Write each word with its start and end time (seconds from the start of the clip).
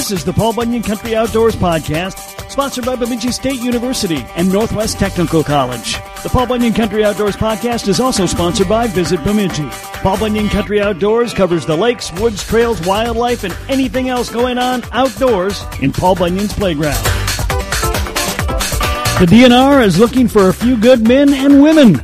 This 0.00 0.12
is 0.12 0.24
the 0.24 0.32
Paul 0.32 0.54
Bunyan 0.54 0.82
Country 0.82 1.14
Outdoors 1.14 1.54
Podcast, 1.54 2.50
sponsored 2.50 2.86
by 2.86 2.96
Bemidji 2.96 3.32
State 3.32 3.60
University 3.60 4.24
and 4.34 4.50
Northwest 4.50 4.98
Technical 4.98 5.44
College. 5.44 5.96
The 6.22 6.30
Paul 6.32 6.46
Bunyan 6.46 6.72
Country 6.72 7.04
Outdoors 7.04 7.36
Podcast 7.36 7.86
is 7.86 8.00
also 8.00 8.24
sponsored 8.24 8.66
by 8.66 8.86
Visit 8.86 9.22
Bemidji. 9.24 9.68
Paul 10.00 10.16
Bunyan 10.16 10.48
Country 10.48 10.80
Outdoors 10.80 11.34
covers 11.34 11.66
the 11.66 11.76
lakes, 11.76 12.10
woods, 12.14 12.42
trails, 12.42 12.80
wildlife, 12.86 13.44
and 13.44 13.54
anything 13.68 14.08
else 14.08 14.30
going 14.30 14.56
on 14.56 14.82
outdoors 14.92 15.62
in 15.82 15.92
Paul 15.92 16.14
Bunyan's 16.14 16.54
playground. 16.54 17.04
The 19.20 19.26
DNR 19.28 19.84
is 19.84 19.98
looking 19.98 20.28
for 20.28 20.48
a 20.48 20.54
few 20.54 20.78
good 20.78 21.06
men 21.06 21.34
and 21.34 21.62
women. 21.62 22.00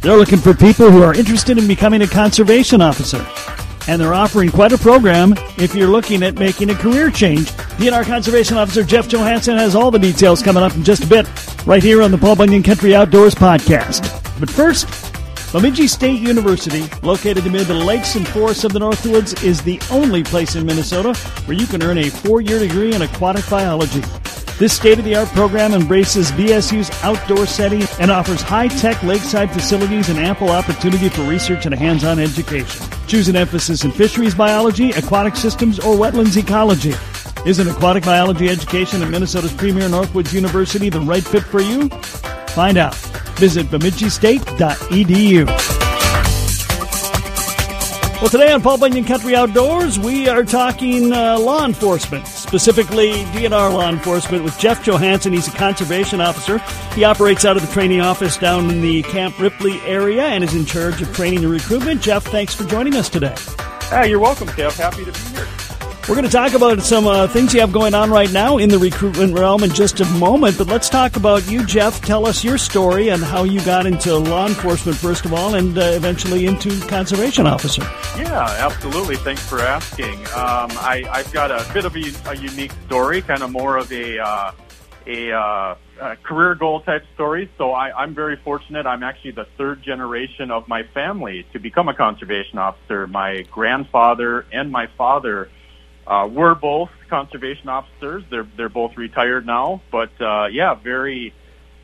They're 0.00 0.16
looking 0.16 0.38
for 0.38 0.54
people 0.54 0.90
who 0.90 1.02
are 1.02 1.12
interested 1.12 1.58
in 1.58 1.68
becoming 1.68 2.00
a 2.00 2.06
conservation 2.06 2.80
officer 2.80 3.22
and 3.90 4.00
they're 4.00 4.14
offering 4.14 4.50
quite 4.50 4.70
a 4.70 4.78
program 4.78 5.34
if 5.58 5.74
you're 5.74 5.88
looking 5.88 6.22
at 6.22 6.38
making 6.38 6.70
a 6.70 6.74
career 6.76 7.10
change. 7.10 7.48
DNR 7.76 8.04
Conservation 8.04 8.56
Officer 8.56 8.84
Jeff 8.84 9.08
Johanson 9.08 9.58
has 9.58 9.74
all 9.74 9.90
the 9.90 9.98
details 9.98 10.42
coming 10.42 10.62
up 10.62 10.76
in 10.76 10.84
just 10.84 11.02
a 11.02 11.08
bit, 11.08 11.26
right 11.66 11.82
here 11.82 12.00
on 12.00 12.12
the 12.12 12.16
Paul 12.16 12.36
Bunyan 12.36 12.62
Country 12.62 12.94
Outdoors 12.94 13.34
podcast. 13.34 14.00
But 14.38 14.48
first, 14.48 14.86
Bemidji 15.52 15.88
State 15.88 16.20
University, 16.20 16.88
located 17.02 17.44
amid 17.48 17.66
the 17.66 17.74
lakes 17.74 18.14
and 18.14 18.28
forests 18.28 18.62
of 18.62 18.72
the 18.72 18.78
Northwoods, 18.78 19.42
is 19.42 19.60
the 19.60 19.80
only 19.90 20.22
place 20.22 20.54
in 20.54 20.64
Minnesota 20.64 21.12
where 21.46 21.58
you 21.58 21.66
can 21.66 21.82
earn 21.82 21.98
a 21.98 22.10
four-year 22.10 22.60
degree 22.60 22.94
in 22.94 23.02
aquatic 23.02 23.50
biology. 23.50 24.02
This 24.60 24.72
state-of-the-art 24.72 25.30
program 25.30 25.74
embraces 25.74 26.30
BSU's 26.30 26.90
outdoor 27.02 27.44
setting 27.44 27.82
and 27.98 28.12
offers 28.12 28.40
high-tech 28.40 29.02
lakeside 29.02 29.50
facilities 29.50 30.10
and 30.10 30.18
ample 30.20 30.50
opportunity 30.50 31.08
for 31.08 31.22
research 31.22 31.66
and 31.66 31.74
hands-on 31.74 32.20
education. 32.20 32.99
Choose 33.10 33.28
an 33.28 33.34
emphasis 33.34 33.84
in 33.84 33.90
fisheries 33.90 34.36
biology, 34.36 34.92
aquatic 34.92 35.34
systems, 35.34 35.80
or 35.80 35.96
wetlands 35.96 36.36
ecology. 36.36 36.94
Is 37.44 37.58
an 37.58 37.66
aquatic 37.66 38.04
biology 38.04 38.48
education 38.48 39.02
at 39.02 39.10
Minnesota's 39.10 39.52
premier 39.52 39.88
Northwoods 39.88 40.32
University 40.32 40.90
the 40.90 41.00
right 41.00 41.24
fit 41.24 41.42
for 41.42 41.60
you? 41.60 41.88
Find 42.54 42.78
out. 42.78 42.94
Visit 43.34 43.66
bemidjistate.edu. 43.66 45.79
Well, 48.20 48.28
today 48.28 48.52
on 48.52 48.60
Paul 48.60 48.76
Bunyan 48.76 49.04
Country 49.04 49.34
Outdoors, 49.34 49.98
we 49.98 50.28
are 50.28 50.44
talking 50.44 51.10
uh, 51.10 51.38
law 51.38 51.64
enforcement, 51.64 52.26
specifically 52.26 53.12
DNR 53.32 53.72
law 53.72 53.88
enforcement, 53.88 54.44
with 54.44 54.58
Jeff 54.58 54.84
Johanson. 54.84 55.32
He's 55.32 55.48
a 55.48 55.52
conservation 55.52 56.20
officer. 56.20 56.58
He 56.94 57.02
operates 57.02 57.46
out 57.46 57.56
of 57.56 57.66
the 57.66 57.72
training 57.72 58.02
office 58.02 58.36
down 58.36 58.68
in 58.68 58.82
the 58.82 59.02
Camp 59.04 59.38
Ripley 59.38 59.80
area 59.86 60.24
and 60.24 60.44
is 60.44 60.54
in 60.54 60.66
charge 60.66 61.00
of 61.00 61.10
training 61.14 61.44
and 61.44 61.50
recruitment. 61.50 62.02
Jeff, 62.02 62.22
thanks 62.24 62.54
for 62.54 62.64
joining 62.64 62.94
us 62.94 63.08
today. 63.08 63.34
Hey, 63.84 64.10
you're 64.10 64.20
welcome, 64.20 64.48
Kev. 64.48 64.76
Happy 64.76 65.06
to 65.06 65.12
be 65.12 65.18
here. 65.36 65.59
We're 66.10 66.16
going 66.16 66.26
to 66.26 66.32
talk 66.32 66.54
about 66.54 66.82
some 66.82 67.06
uh, 67.06 67.28
things 67.28 67.54
you 67.54 67.60
have 67.60 67.70
going 67.70 67.94
on 67.94 68.10
right 68.10 68.32
now 68.32 68.58
in 68.58 68.68
the 68.68 68.80
recruitment 68.80 69.32
realm 69.32 69.62
in 69.62 69.70
just 69.70 70.00
a 70.00 70.04
moment, 70.06 70.58
but 70.58 70.66
let's 70.66 70.88
talk 70.88 71.14
about 71.14 71.48
you, 71.48 71.64
Jeff. 71.64 72.00
Tell 72.00 72.26
us 72.26 72.42
your 72.42 72.58
story 72.58 73.10
and 73.10 73.22
how 73.22 73.44
you 73.44 73.64
got 73.64 73.86
into 73.86 74.16
law 74.16 74.48
enforcement, 74.48 74.98
first 74.98 75.24
of 75.24 75.32
all, 75.32 75.54
and 75.54 75.78
uh, 75.78 75.82
eventually 75.82 76.46
into 76.46 76.80
conservation 76.88 77.46
officer. 77.46 77.82
Yeah, 78.16 78.42
absolutely. 78.58 79.18
Thanks 79.18 79.48
for 79.48 79.60
asking. 79.60 80.18
Um, 80.34 80.72
I, 80.80 81.04
have 81.12 81.32
got 81.32 81.52
a 81.52 81.64
bit 81.72 81.84
of 81.84 81.94
a, 81.94 82.30
a, 82.30 82.34
unique 82.34 82.72
story, 82.86 83.22
kind 83.22 83.44
of 83.44 83.52
more 83.52 83.76
of 83.76 83.92
a, 83.92 84.18
uh, 84.18 84.52
a, 85.06 85.30
uh, 85.30 85.74
a, 86.00 86.16
career 86.24 86.56
goal 86.56 86.80
type 86.80 87.04
story. 87.14 87.48
So 87.56 87.70
I, 87.70 87.96
I'm 87.96 88.16
very 88.16 88.34
fortunate. 88.34 88.84
I'm 88.84 89.04
actually 89.04 89.30
the 89.30 89.46
third 89.56 89.80
generation 89.84 90.50
of 90.50 90.66
my 90.66 90.82
family 90.92 91.46
to 91.52 91.60
become 91.60 91.88
a 91.88 91.94
conservation 91.94 92.58
officer. 92.58 93.06
My 93.06 93.42
grandfather 93.42 94.44
and 94.52 94.72
my 94.72 94.88
father 94.98 95.48
uh, 96.06 96.28
we're 96.30 96.54
both 96.54 96.90
conservation 97.08 97.68
officers. 97.68 98.24
They're 98.30 98.48
they're 98.56 98.68
both 98.68 98.96
retired 98.96 99.46
now, 99.46 99.80
but 99.90 100.10
uh, 100.20 100.46
yeah, 100.50 100.74
very 100.74 101.34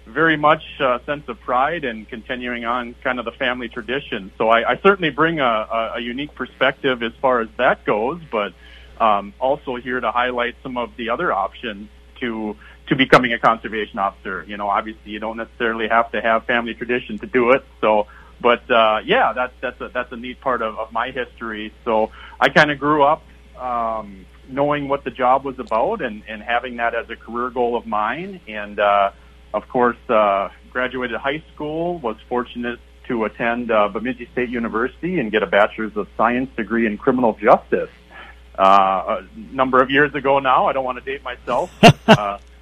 very 0.07 0.37
much 0.37 0.63
a 0.79 1.01
sense 1.05 1.29
of 1.29 1.41
pride 1.41 1.85
and 1.85 2.09
continuing 2.09 2.65
on 2.65 2.95
kind 3.03 3.19
of 3.19 3.25
the 3.25 3.33
family 3.33 3.69
tradition. 3.69 4.31
So 4.39 4.49
I, 4.49 4.73
I 4.73 4.77
certainly 4.77 5.11
bring 5.11 5.41
a, 5.41 5.45
a, 5.45 5.93
a 5.97 6.01
unique 6.01 6.35
perspective 6.35 7.03
as 7.03 7.13
far 7.21 7.41
as 7.41 7.49
that 7.59 7.85
goes, 7.85 8.21
but 8.31 8.53
um, 9.01 9.35
also 9.41 9.75
here 9.77 9.99
to 9.99 10.13
highlight 10.13 10.55
some 10.63 10.77
of 10.77 10.97
the 10.97 11.11
other 11.11 11.33
options 11.33 11.89
to 12.21 12.57
to 12.89 12.95
becoming 12.95 13.33
a 13.33 13.39
conservation 13.39 13.99
officer. 13.99 14.45
You 14.47 14.57
know, 14.57 14.69
obviously 14.69 15.11
you 15.11 15.19
don't 15.19 15.37
necessarily 15.37 15.89
have 15.89 16.13
to 16.13 16.21
have 16.21 16.45
family 16.45 16.75
tradition 16.75 17.19
to 17.19 17.27
do 17.27 17.51
it. 17.51 17.65
So, 17.81 18.07
but 18.41 18.71
uh, 18.71 19.01
yeah, 19.05 19.33
that's 19.33 19.55
that's 19.61 19.81
a 19.81 19.89
that's 19.89 20.13
a 20.13 20.17
neat 20.17 20.41
part 20.41 20.63
of, 20.63 20.79
of 20.79 20.93
my 20.93 21.11
history. 21.11 21.75
So 21.85 22.13
I 22.41 22.49
kind 22.49 22.71
of 22.71 22.79
grew 22.79 23.03
up 23.03 23.23
um, 23.59 24.27
knowing 24.49 24.89
what 24.89 25.05
the 25.05 25.11
job 25.11 25.45
was 25.45 25.59
about 25.59 26.03
and, 26.03 26.23
and 26.29 26.43
having 26.43 26.77
that 26.77 26.95
as 26.95 27.09
a 27.11 27.17
career 27.17 27.51
goal 27.51 27.77
of 27.77 27.87
mine. 27.87 28.41
And 28.47 28.79
uh, 28.79 29.13
of 29.53 29.69
course, 29.69 29.97
uh, 30.09 30.49
graduated 30.71 31.19
high 31.19 31.43
school, 31.55 31.99
was 31.99 32.17
fortunate 32.29 32.79
to 33.09 33.25
attend 33.25 33.71
uh, 33.71 33.89
Bemidji 33.89 34.29
State 34.33 34.49
University 34.49 35.21
and 35.21 35.31
get 35.31 35.43
a 35.43 35.47
bachelor's 35.47 35.97
of 35.97 36.09
science 36.17 36.51
degree 36.57 36.87
in 36.87 36.99
criminal 36.99 37.35
justice. 37.35 37.91
Uh, 38.59 39.23
a 39.23 39.55
number 39.55 39.83
of 39.83 39.91
years 39.91 40.15
ago 40.15 40.39
now, 40.39 40.67
I 40.67 40.73
don't 40.73 40.85
want 40.85 40.99
to 40.99 41.05
date 41.05 41.23
myself. 41.23 41.71
uh, 42.09 42.39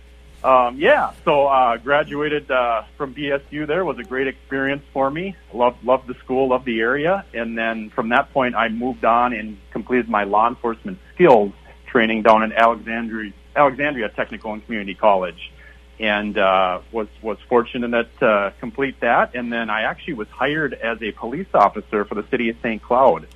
um, 0.45 0.77
yeah, 0.79 1.13
so 1.25 1.47
uh, 1.47 1.79
graduated 1.79 2.51
uh, 2.51 2.83
from 2.99 3.15
BSU. 3.15 3.67
There 3.67 3.83
was 3.83 3.99
a 3.99 4.03
great 4.03 4.27
experience 4.27 4.83
for 4.93 5.11
me. 5.11 5.35
Loved 5.55 5.83
loved 5.83 6.07
the 6.07 6.15
school, 6.17 6.49
loved 6.49 6.67
the 6.67 6.81
area, 6.81 7.25
and 7.33 7.57
then 7.57 7.89
from 7.89 8.11
that 8.11 8.31
point, 8.35 8.55
I 8.55 8.69
moved 8.69 9.07
on 9.07 9.33
and 9.33 9.57
completed 9.71 10.11
my 10.11 10.25
law 10.25 10.47
enforcement 10.47 10.99
skills 11.15 11.55
training 11.87 12.23
down 12.23 12.43
in 12.43 12.53
Alexandria, 12.53 13.33
Alexandria 13.57 14.11
Technical 14.11 14.53
and 14.53 14.63
Community 14.67 14.95
College, 14.95 15.51
and 15.99 16.37
uh, 16.37 16.81
was 16.93 17.09
was 17.23 17.39
fortunate 17.49 18.07
to 18.19 18.27
uh, 18.29 18.51
complete 18.61 19.01
that. 19.01 19.35
And 19.35 19.51
then 19.51 19.71
I 19.71 19.85
actually 19.85 20.15
was 20.15 20.29
hired 20.29 20.75
as 20.75 21.01
a 21.01 21.13
police 21.13 21.55
officer 21.55 22.05
for 22.05 22.17
the 22.17 22.27
city 22.31 22.51
of 22.51 22.59
St. 22.63 22.83
Cloud, 22.83 23.27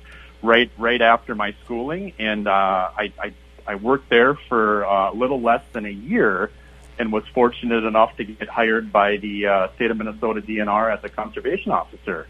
right 0.43 0.69
right 0.77 1.01
after 1.01 1.33
my 1.33 1.55
schooling, 1.65 2.13
and 2.19 2.47
uh, 2.47 2.51
I, 2.95 3.11
I 3.19 3.33
I 3.65 3.75
worked 3.75 4.09
there 4.09 4.35
for 4.35 4.85
uh, 4.85 5.11
a 5.11 5.15
little 5.15 5.41
less 5.41 5.63
than 5.73 5.87
a 5.87 5.89
year 5.89 6.51
and 6.99 7.13
was 7.13 7.23
fortunate 7.33 7.85
enough 7.85 8.15
to 8.17 8.25
get 8.25 8.49
hired 8.49 8.91
by 8.91 9.17
the 9.17 9.47
uh, 9.47 9.67
state 9.75 9.89
of 9.89 9.97
Minnesota 9.97 10.41
DNR 10.41 10.95
as 10.95 11.03
a 11.03 11.09
conservation 11.09 11.71
officer. 11.71 12.27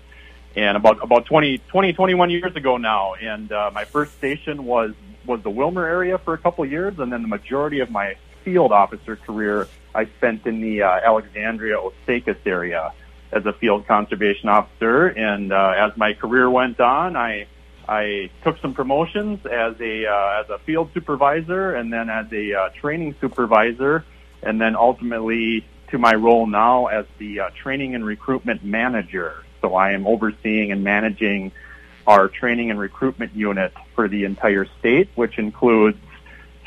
And 0.55 0.77
about 0.77 1.03
about 1.03 1.25
20, 1.25 1.57
20 1.57 1.93
21 1.93 2.29
years 2.29 2.55
ago 2.55 2.77
now, 2.77 3.15
and 3.15 3.51
uh, 3.51 3.71
my 3.73 3.85
first 3.85 4.13
station 4.13 4.65
was 4.65 4.93
was 5.25 5.41
the 5.41 5.49
Willmar 5.49 5.85
area 5.85 6.17
for 6.17 6.33
a 6.33 6.37
couple 6.37 6.65
years, 6.65 6.97
and 6.99 7.11
then 7.11 7.21
the 7.23 7.27
majority 7.27 7.79
of 7.81 7.91
my 7.91 8.15
field 8.43 8.71
officer 8.71 9.15
career 9.15 9.67
I 9.93 10.05
spent 10.17 10.45
in 10.45 10.61
the 10.61 10.83
uh, 10.83 10.99
Alexandria 11.05 11.77
Osakis 11.77 12.37
area 12.45 12.93
as 13.31 13.45
a 13.45 13.53
field 13.53 13.87
conservation 13.87 14.49
officer. 14.49 15.07
And 15.07 15.51
uh, 15.51 15.73
as 15.77 15.95
my 15.97 16.13
career 16.13 16.49
went 16.49 16.79
on, 16.79 17.15
I 17.15 17.47
I 17.87 18.29
took 18.43 18.59
some 18.59 18.73
promotions 18.73 19.45
as 19.45 19.79
a 19.79 20.07
uh, 20.07 20.43
as 20.43 20.49
a 20.49 20.59
field 20.65 20.89
supervisor, 20.93 21.75
and 21.75 21.93
then 21.93 22.09
as 22.09 22.31
a 22.31 22.53
uh, 22.53 22.69
training 22.69 23.15
supervisor 23.21 24.03
and 24.43 24.59
then 24.59 24.75
ultimately 24.75 25.65
to 25.89 25.97
my 25.97 26.13
role 26.13 26.45
now 26.47 26.87
as 26.87 27.05
the 27.17 27.41
uh, 27.41 27.49
training 27.61 27.95
and 27.95 28.05
recruitment 28.05 28.63
manager. 28.63 29.43
So 29.61 29.75
I 29.75 29.91
am 29.91 30.07
overseeing 30.07 30.71
and 30.71 30.83
managing 30.83 31.51
our 32.07 32.27
training 32.27 32.71
and 32.71 32.79
recruitment 32.79 33.35
unit 33.35 33.73
for 33.95 34.07
the 34.07 34.23
entire 34.23 34.65
state, 34.79 35.09
which 35.15 35.37
includes 35.37 35.97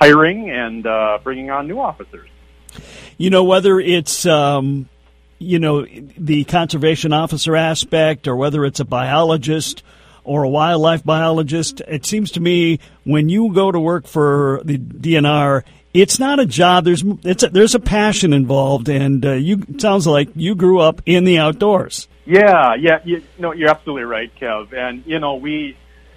hiring 0.00 0.50
and 0.50 0.86
uh, 0.86 1.18
bringing 1.22 1.50
on 1.50 1.66
new 1.66 1.80
officers. 1.80 2.28
You 3.18 3.30
know, 3.30 3.44
whether 3.44 3.78
it's 3.78 4.26
um, 4.26 4.88
you 5.38 5.58
know 5.58 5.84
the 5.84 6.44
conservation 6.44 7.12
officer 7.12 7.56
aspect, 7.56 8.28
or 8.28 8.36
whether 8.36 8.64
it's 8.64 8.80
a 8.80 8.84
biologist 8.84 9.82
or 10.24 10.44
a 10.44 10.48
wildlife 10.48 11.04
biologist, 11.04 11.80
it 11.88 12.06
seems 12.06 12.30
to 12.32 12.40
me 12.40 12.78
when 13.04 13.28
you 13.28 13.52
go 13.52 13.72
to 13.72 13.80
work 13.80 14.06
for 14.06 14.60
the 14.64 14.78
DNR, 14.78 15.64
it's 15.94 16.18
not 16.18 16.40
a 16.40 16.46
job. 16.46 16.84
There's 16.84 17.04
it's 17.22 17.42
a, 17.42 17.48
there's 17.48 17.74
a 17.74 17.80
passion 17.80 18.32
involved, 18.32 18.88
and 18.88 19.24
uh, 19.24 19.32
you 19.32 19.62
sounds 19.78 20.06
like 20.06 20.30
you 20.34 20.54
grew 20.54 20.80
up 20.80 21.02
in 21.06 21.24
the 21.24 21.38
outdoors. 21.38 22.08
Yeah, 22.24 22.74
yeah, 22.76 23.00
you, 23.04 23.22
no, 23.38 23.52
you're 23.52 23.70
absolutely 23.70 24.04
right, 24.04 24.32
Kev. 24.40 24.72
And 24.72 25.04
you 25.06 25.18
know, 25.18 25.36
we 25.36 25.76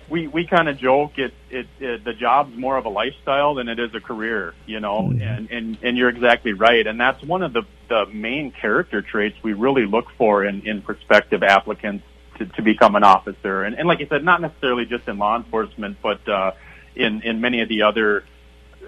we 0.09 0.27
we 0.27 0.45
kind 0.45 0.69
of 0.69 0.77
joke 0.77 1.17
it, 1.17 1.33
it 1.49 1.67
it 1.79 2.03
the 2.03 2.13
job's 2.13 2.55
more 2.55 2.77
of 2.77 2.85
a 2.85 2.89
lifestyle 2.89 3.55
than 3.55 3.67
it 3.67 3.79
is 3.79 3.93
a 3.95 3.99
career, 3.99 4.53
you 4.65 4.79
know. 4.79 5.01
Mm-hmm. 5.01 5.21
And 5.21 5.51
and 5.51 5.77
and 5.81 5.97
you're 5.97 6.09
exactly 6.09 6.53
right. 6.53 6.85
And 6.85 6.99
that's 6.99 7.21
one 7.23 7.41
of 7.41 7.53
the 7.53 7.63
the 7.89 8.05
main 8.07 8.51
character 8.51 9.01
traits 9.01 9.35
we 9.43 9.53
really 9.53 9.85
look 9.85 10.05
for 10.17 10.45
in 10.45 10.61
in 10.65 10.81
prospective 10.81 11.43
applicants 11.43 12.05
to 12.37 12.45
to 12.45 12.61
become 12.61 12.95
an 12.95 13.03
officer. 13.03 13.63
And 13.63 13.75
and 13.77 13.87
like 13.87 13.99
you 13.99 14.07
said, 14.07 14.23
not 14.23 14.41
necessarily 14.41 14.85
just 14.85 15.07
in 15.07 15.17
law 15.17 15.35
enforcement, 15.35 15.97
but 16.01 16.27
uh, 16.29 16.51
in 16.95 17.21
in 17.23 17.41
many 17.41 17.61
of 17.61 17.69
the 17.69 17.81
other 17.81 18.23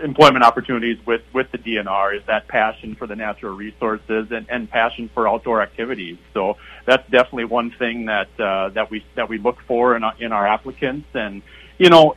employment 0.02 0.44
opportunities 0.44 0.98
with, 1.06 1.22
with 1.34 1.52
the 1.52 1.58
DNR 1.58 2.18
is 2.18 2.24
that 2.28 2.48
passion 2.48 2.96
for 2.96 3.08
the 3.08 3.16
natural 3.16 3.56
resources 3.56 4.28
and, 4.32 4.46
and 4.50 4.70
passion 4.70 5.10
for 5.14 5.28
outdoor 5.28 5.62
activities. 5.62 6.18
So 6.34 6.58
that's 6.86 7.04
definitely 7.10 7.46
one 7.46 7.72
thing 7.72 8.06
that 8.06 8.28
uh, 8.40 8.70
that 8.70 8.90
we 8.92 9.06
that 9.16 9.30
we 9.30 9.38
look 9.38 9.58
for 9.68 9.96
in 9.96 10.04
our, 10.04 10.16
in 10.20 10.32
our 10.32 10.48
applicants. 10.48 11.08
And 11.14 11.42
you 11.78 11.90
know, 11.90 12.16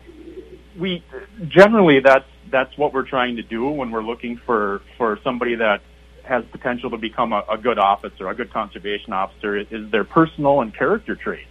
we 0.79 1.03
generally 1.49 2.01
that's 2.01 2.29
that's 2.51 2.77
what 2.77 2.93
we're 2.93 3.07
trying 3.07 3.37
to 3.37 3.43
do 3.43 3.69
when 3.69 3.91
we're 3.91 4.03
looking 4.03 4.37
for 4.37 4.83
for 4.97 5.19
somebody 5.23 5.55
that 5.57 5.83
has 6.25 6.45
potential 6.53 6.91
to 6.91 6.97
become 6.97 7.33
a, 7.33 7.45
a 7.51 7.59
good 7.59 7.79
officer, 7.79 8.29
a 8.29 8.35
good 8.35 8.53
conservation 8.53 9.13
officer, 9.13 9.57
is 9.57 9.91
their 9.91 10.05
personal 10.05 10.61
and 10.61 10.75
character 10.75 11.17
traits. 11.17 11.47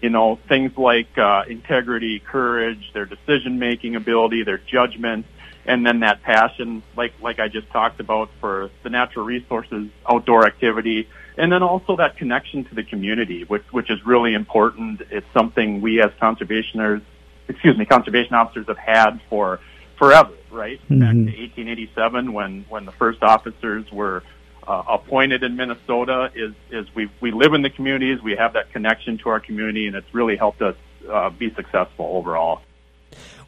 You 0.00 0.10
know, 0.10 0.38
things 0.48 0.76
like 0.76 1.16
uh, 1.16 1.44
integrity, 1.48 2.20
courage, 2.20 2.90
their 2.92 3.06
decision 3.06 3.58
making 3.58 3.96
ability, 3.96 4.42
their 4.44 4.58
judgment, 4.58 5.26
and 5.66 5.86
then 5.86 6.00
that 6.00 6.22
passion, 6.22 6.82
like 6.96 7.14
like 7.20 7.38
I 7.38 7.48
just 7.48 7.70
talked 7.70 8.00
about, 8.00 8.30
for 8.40 8.70
the 8.82 8.90
natural 8.90 9.24
resources, 9.24 9.88
outdoor 10.08 10.46
activity, 10.46 11.08
and 11.36 11.50
then 11.50 11.62
also 11.62 11.96
that 11.96 12.16
connection 12.16 12.64
to 12.64 12.74
the 12.74 12.84
community, 12.84 13.44
which 13.44 13.64
which 13.70 13.90
is 13.90 14.04
really 14.04 14.34
important. 14.34 15.02
It's 15.10 15.26
something 15.32 15.80
we 15.80 16.02
as 16.02 16.10
conservationers, 16.20 17.02
excuse 17.48 17.76
me, 17.76 17.84
conservation 17.86 18.34
officers 18.34 18.66
have 18.68 18.78
had 18.78 19.20
for 19.28 19.60
forever, 19.98 20.34
right? 20.50 20.80
Mm-hmm. 20.88 21.00
Back 21.00 21.12
to 21.12 21.40
1887 21.40 22.32
when 22.32 22.64
when 22.68 22.84
the 22.84 22.92
first 22.92 23.22
officers 23.22 23.90
were 23.90 24.22
uh, 24.66 24.82
appointed 24.88 25.42
in 25.42 25.56
Minnesota 25.56 26.30
is 26.34 26.54
is 26.70 26.86
we 26.94 27.10
we 27.20 27.30
live 27.30 27.54
in 27.54 27.62
the 27.62 27.70
communities, 27.70 28.22
we 28.22 28.36
have 28.36 28.52
that 28.54 28.72
connection 28.72 29.18
to 29.18 29.28
our 29.30 29.40
community, 29.40 29.86
and 29.86 29.96
it's 29.96 30.12
really 30.14 30.36
helped 30.36 30.62
us 30.62 30.76
uh, 31.10 31.30
be 31.30 31.52
successful 31.54 32.06
overall. 32.12 32.60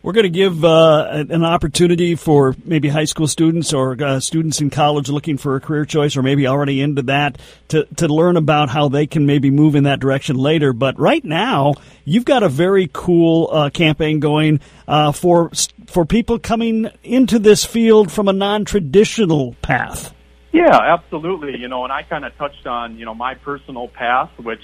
We're 0.07 0.13
going 0.13 0.23
to 0.23 0.29
give 0.29 0.65
uh, 0.65 1.25
an 1.29 1.43
opportunity 1.43 2.15
for 2.15 2.55
maybe 2.65 2.89
high 2.89 3.07
school 3.07 3.27
students 3.27 3.73
or 3.73 4.01
uh, 4.01 4.21
students 4.21 4.61
in 4.61 4.71
college 4.71 5.09
looking 5.09 5.37
for 5.37 5.57
a 5.57 5.61
career 5.61 5.85
choice, 5.85 6.17
or 6.17 6.23
maybe 6.23 6.47
already 6.47 6.81
into 6.81 7.03
that, 7.03 7.39
to 7.71 7.87
to 7.97 8.07
learn 8.07 8.37
about 8.37 8.69
how 8.69 8.89
they 8.89 9.09
can 9.09 9.27
maybe 9.27 9.51
move 9.51 9.75
in 9.75 9.83
that 9.83 9.99
direction 9.99 10.37
later. 10.37 10.73
But 10.73 10.97
right 10.97 11.25
now, 11.25 11.75
you've 12.05 12.25
got 12.25 12.45
a 12.45 12.49
very 12.49 12.89
cool 12.93 13.49
uh, 13.51 13.71
campaign 13.71 14.21
going 14.21 14.61
uh, 14.87 15.11
for 15.11 15.51
for 15.89 16.05
people 16.05 16.39
coming 16.39 16.89
into 17.03 17.41
this 17.41 17.65
field 17.65 18.13
from 18.13 18.29
a 18.29 18.33
non 18.33 18.65
traditional 18.65 19.55
path. 19.55 20.15
Yeah, 20.53 20.79
absolutely. 20.95 21.59
You 21.59 21.67
know, 21.67 21.83
and 21.83 21.93
I 21.93 22.05
kind 22.05 22.25
of 22.25 22.33
touched 22.39 22.69
on 22.69 22.97
you 22.97 23.07
know 23.07 23.15
my 23.17 23.35
personal 23.35 23.89
path, 23.89 24.31
which 24.39 24.63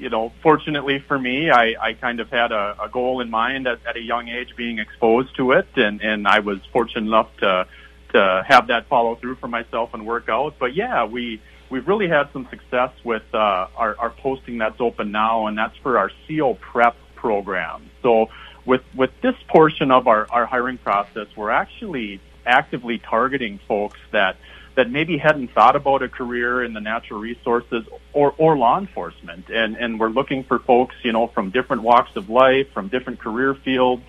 you 0.00 0.08
know, 0.08 0.32
fortunately 0.42 0.98
for 0.98 1.18
me, 1.18 1.50
I, 1.50 1.74
I 1.80 1.92
kind 1.92 2.20
of 2.20 2.30
had 2.30 2.52
a, 2.52 2.76
a 2.82 2.88
goal 2.88 3.20
in 3.20 3.30
mind 3.30 3.66
at, 3.66 3.84
at 3.86 3.96
a 3.96 4.00
young 4.00 4.28
age 4.28 4.56
being 4.56 4.78
exposed 4.78 5.36
to 5.36 5.52
it, 5.52 5.68
and, 5.76 6.00
and 6.00 6.26
I 6.26 6.40
was 6.40 6.58
fortunate 6.72 7.06
enough 7.06 7.28
to 7.38 7.66
to 8.12 8.44
have 8.44 8.66
that 8.66 8.88
follow 8.88 9.14
through 9.14 9.36
for 9.36 9.46
myself 9.46 9.94
and 9.94 10.04
work 10.04 10.28
out. 10.28 10.56
But 10.58 10.74
yeah, 10.74 11.04
we 11.04 11.40
we've 11.70 11.86
really 11.86 12.08
had 12.08 12.32
some 12.32 12.48
success 12.50 12.90
with 13.04 13.22
uh, 13.32 13.68
our, 13.76 13.96
our 13.98 14.10
posting 14.10 14.58
that's 14.58 14.80
open 14.80 15.12
now, 15.12 15.46
and 15.46 15.56
that's 15.56 15.76
for 15.76 15.98
our 15.98 16.10
CO 16.26 16.54
prep 16.54 16.96
program. 17.14 17.88
So 18.02 18.30
with 18.64 18.82
with 18.94 19.10
this 19.22 19.36
portion 19.48 19.90
of 19.90 20.08
our, 20.08 20.26
our 20.30 20.46
hiring 20.46 20.78
process, 20.78 21.28
we're 21.36 21.50
actually 21.50 22.20
actively 22.46 22.98
targeting 22.98 23.60
folks 23.68 23.98
that 24.12 24.36
that 24.80 24.90
maybe 24.90 25.18
hadn't 25.18 25.48
thought 25.52 25.76
about 25.76 26.02
a 26.02 26.08
career 26.08 26.64
in 26.64 26.72
the 26.72 26.80
natural 26.80 27.20
resources 27.20 27.84
or, 28.14 28.34
or 28.38 28.56
law 28.56 28.78
enforcement. 28.78 29.50
And, 29.50 29.76
and 29.76 30.00
we're 30.00 30.08
looking 30.08 30.42
for 30.42 30.58
folks, 30.58 30.94
you 31.02 31.12
know, 31.12 31.26
from 31.26 31.50
different 31.50 31.82
walks 31.82 32.16
of 32.16 32.30
life, 32.30 32.72
from 32.72 32.88
different 32.88 33.18
career 33.20 33.54
fields 33.54 34.02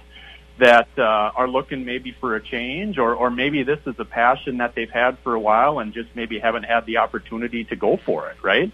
that 0.60 0.88
uh, 0.98 1.02
are 1.02 1.50
looking 1.50 1.84
maybe 1.84 2.16
for 2.22 2.38
a 2.38 2.42
change 2.42 2.98
or, 2.98 3.14
or 3.14 3.30
maybe 3.30 3.64
this 3.64 3.80
is 3.86 3.96
a 4.00 4.06
passion 4.06 4.60
that 4.60 4.76
they've 4.76 4.90
had 4.90 5.20
for 5.20 5.34
a 5.34 5.40
while 5.42 5.80
and 5.80 5.94
just 5.94 6.08
maybe 6.16 6.40
haven't 6.40 6.64
had 6.64 6.86
the 6.86 6.96
opportunity 6.98 7.66
to 7.66 7.76
go 7.76 7.98
for 7.98 8.30
it, 8.30 8.38
right? 8.42 8.72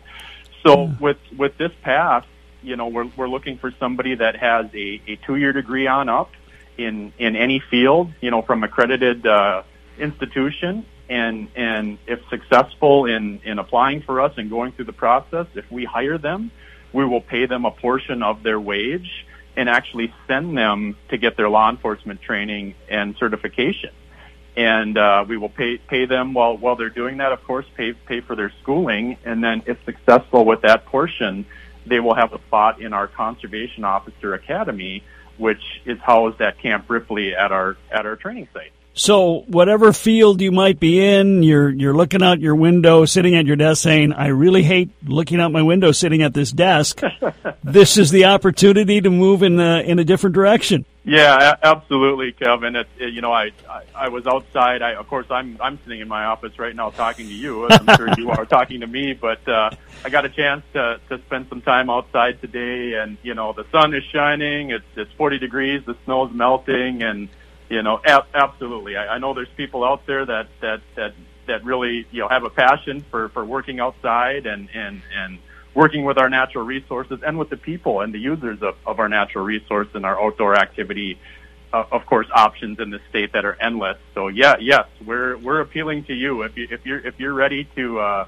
So 0.63 0.91
with, 0.99 1.17
with 1.35 1.57
this 1.57 1.71
path, 1.81 2.27
you 2.61 2.75
know, 2.75 2.89
we're, 2.89 3.09
we're 3.17 3.29
looking 3.29 3.57
for 3.57 3.73
somebody 3.79 4.13
that 4.13 4.35
has 4.35 4.67
a, 4.75 5.01
a 5.07 5.15
two-year 5.25 5.51
degree 5.51 5.87
on 5.87 6.09
up 6.09 6.29
in, 6.77 7.11
in 7.17 7.35
any 7.35 7.59
field, 7.71 8.11
you 8.21 8.29
know, 8.29 8.43
from 8.43 8.63
accredited, 8.63 9.25
uh, 9.25 9.63
institution 9.97 10.85
and 11.09 11.47
and 11.55 11.97
if 12.07 12.19
successful 12.29 13.05
in 13.05 13.41
in 13.43 13.59
applying 13.59 14.01
for 14.01 14.21
us 14.21 14.33
and 14.37 14.49
going 14.49 14.71
through 14.73 14.85
the 14.85 14.93
process, 14.93 15.47
if 15.55 15.69
we 15.71 15.85
hire 15.85 16.17
them, 16.17 16.51
we 16.93 17.05
will 17.05 17.21
pay 17.21 17.45
them 17.45 17.65
a 17.65 17.71
portion 17.71 18.23
of 18.23 18.43
their 18.43 18.59
wage 18.59 19.25
and 19.55 19.69
actually 19.69 20.13
send 20.27 20.57
them 20.57 20.95
to 21.09 21.17
get 21.17 21.35
their 21.35 21.49
law 21.49 21.69
enforcement 21.69 22.21
training 22.21 22.75
and 22.89 23.15
certification. 23.17 23.89
And 24.55 24.97
uh, 24.97 25.25
we 25.27 25.37
will 25.37 25.49
pay 25.49 25.77
pay 25.77 26.05
them 26.05 26.33
while 26.33 26.57
while 26.57 26.75
they're 26.75 26.89
doing 26.89 27.17
that. 27.17 27.31
Of 27.31 27.43
course, 27.43 27.65
pay 27.75 27.93
pay 27.93 28.21
for 28.21 28.35
their 28.35 28.51
schooling, 28.61 29.17
and 29.23 29.43
then 29.43 29.63
if 29.65 29.77
successful 29.85 30.45
with 30.45 30.61
that 30.61 30.85
portion, 30.85 31.45
they 31.85 31.99
will 31.99 32.15
have 32.15 32.33
a 32.33 32.39
spot 32.47 32.81
in 32.81 32.91
our 32.91 33.07
conservation 33.07 33.83
officer 33.83 34.33
academy, 34.33 35.03
which 35.37 35.61
is 35.85 35.99
housed 35.99 36.41
at 36.41 36.59
Camp 36.59 36.89
Ripley 36.89 37.35
at 37.35 37.51
our 37.51 37.77
at 37.91 38.05
our 38.05 38.15
training 38.15 38.47
site. 38.51 38.71
So 38.97 39.41
whatever 39.41 39.93
field 39.93 40.41
you 40.41 40.51
might 40.51 40.79
be 40.79 40.99
in, 40.99 41.43
you're 41.43 41.69
you're 41.69 41.93
looking 41.93 42.23
out 42.23 42.39
your 42.39 42.55
window, 42.55 43.05
sitting 43.05 43.35
at 43.35 43.45
your 43.45 43.55
desk, 43.55 43.83
saying, 43.83 44.11
"I 44.11 44.29
really 44.29 44.63
hate 44.63 44.89
looking 45.05 45.39
out 45.39 45.51
my 45.51 45.61
window, 45.61 45.91
sitting 45.91 46.23
at 46.23 46.33
this 46.33 46.51
desk." 46.51 47.01
this 47.63 47.99
is 47.99 48.09
the 48.09 48.25
opportunity 48.25 48.99
to 48.99 49.11
move 49.11 49.43
in 49.43 49.59
a, 49.59 49.81
in 49.81 49.99
a 49.99 50.03
different 50.03 50.33
direction. 50.33 50.83
Yeah, 51.03 51.55
absolutely, 51.61 52.31
Kevin. 52.31 52.75
It, 52.75 52.87
it, 52.97 53.13
you 53.13 53.21
know, 53.21 53.31
I, 53.31 53.51
I 53.69 53.83
I 53.93 54.07
was 54.09 54.25
outside. 54.25 54.81
I 54.81 54.95
of 54.95 55.07
course 55.07 55.27
I'm 55.29 55.57
I'm 55.61 55.77
sitting 55.83 55.99
in 55.99 56.07
my 56.07 56.25
office 56.25 56.57
right 56.57 56.75
now 56.75 56.89
talking 56.89 57.27
to 57.27 57.33
you. 57.33 57.67
I'm 57.69 57.97
sure 57.97 58.09
you 58.17 58.31
are 58.31 58.45
talking 58.57 58.79
to 58.79 58.87
me, 58.87 59.13
but 59.13 59.47
uh, 59.47 59.69
I 60.03 60.09
got 60.09 60.25
a 60.25 60.29
chance 60.29 60.63
to 60.73 60.99
to 61.09 61.19
spend 61.27 61.49
some 61.49 61.61
time 61.61 61.91
outside 61.91 62.41
today, 62.41 62.95
and 62.95 63.19
you 63.21 63.35
know 63.35 63.53
the 63.53 63.65
sun 63.71 63.93
is 63.93 64.03
shining. 64.05 64.71
It's 64.71 64.85
it's 64.95 65.11
40 65.11 65.37
degrees. 65.37 65.83
The 65.85 65.95
snow's 66.05 66.33
melting, 66.33 67.03
and 67.03 67.29
you 67.69 67.83
know, 67.83 67.99
ab- 68.05 68.27
absolutely. 68.33 68.95
I, 68.95 69.15
I 69.15 69.17
know 69.19 69.33
there's 69.33 69.49
people 69.57 69.83
out 69.83 70.05
there 70.05 70.25
that 70.25 70.47
that 70.61 70.81
that 70.95 71.13
that 71.47 71.63
really 71.63 72.05
you 72.11 72.21
know 72.21 72.27
have 72.27 72.43
a 72.43 72.49
passion 72.49 73.05
for 73.09 73.29
for 73.29 73.43
working 73.43 73.79
outside 73.79 74.45
and 74.45 74.69
and 74.73 75.01
and 75.15 75.39
working 75.73 76.05
with 76.05 76.17
our 76.17 76.29
natural 76.29 76.65
resources 76.65 77.19
and 77.25 77.37
with 77.37 77.49
the 77.49 77.57
people 77.57 78.01
and 78.01 78.13
the 78.13 78.19
users 78.19 78.61
of, 78.63 78.75
of 78.85 78.99
our 78.99 79.07
natural 79.07 79.45
resource 79.45 79.87
and 79.93 80.05
our 80.05 80.21
outdoor 80.21 80.55
activity. 80.55 81.19
Uh, 81.73 81.83
of 81.91 82.05
course, 82.05 82.27
options 82.33 82.79
in 82.79 82.89
the 82.91 82.99
state 83.09 83.33
that 83.33 83.43
are 83.43 83.57
endless. 83.59 83.97
So 84.13 84.29
yeah, 84.29 84.55
yes, 84.59 84.87
we're 85.05 85.35
we're 85.37 85.59
appealing 85.59 86.05
to 86.05 86.13
you 86.13 86.43
if 86.43 86.55
you 86.55 86.67
if 86.71 86.85
you're 86.85 87.05
if 87.05 87.19
you're 87.19 87.33
ready 87.33 87.67
to 87.75 87.99
uh, 87.99 88.27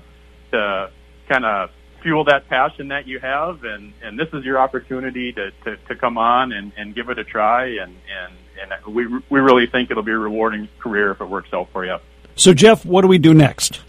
to 0.52 0.92
kind 1.30 1.46
of 1.46 1.70
fuel 2.02 2.26
that 2.26 2.48
passion 2.48 2.90
that 2.90 3.08
you 3.08 3.20
have 3.20 3.64
and 3.64 3.94
and 4.02 4.18
this 4.18 4.28
is 4.34 4.44
your 4.44 4.60
opportunity 4.60 5.32
to 5.34 5.52
to, 5.64 5.78
to 5.88 5.96
come 5.96 6.18
on 6.18 6.52
and 6.52 6.72
and 6.78 6.96
give 6.96 7.10
it 7.10 7.20
a 7.20 7.24
try 7.24 7.66
and 7.66 7.96
and 8.24 8.34
and 8.62 8.94
we 8.94 9.08
we 9.30 9.40
really 9.40 9.68
think 9.68 9.92
it'll 9.92 10.04
be 10.04 10.12
a 10.12 10.18
rewarding 10.18 10.68
career 10.80 11.12
if 11.12 11.22
it 11.22 11.26
works 11.26 11.54
out 11.54 11.70
for 11.72 11.86
you. 11.86 11.98
So, 12.36 12.54
Jeff, 12.54 12.86
what 12.86 13.02
do 13.02 13.08
we 13.08 13.18
do 13.18 13.34
next? 13.34 13.82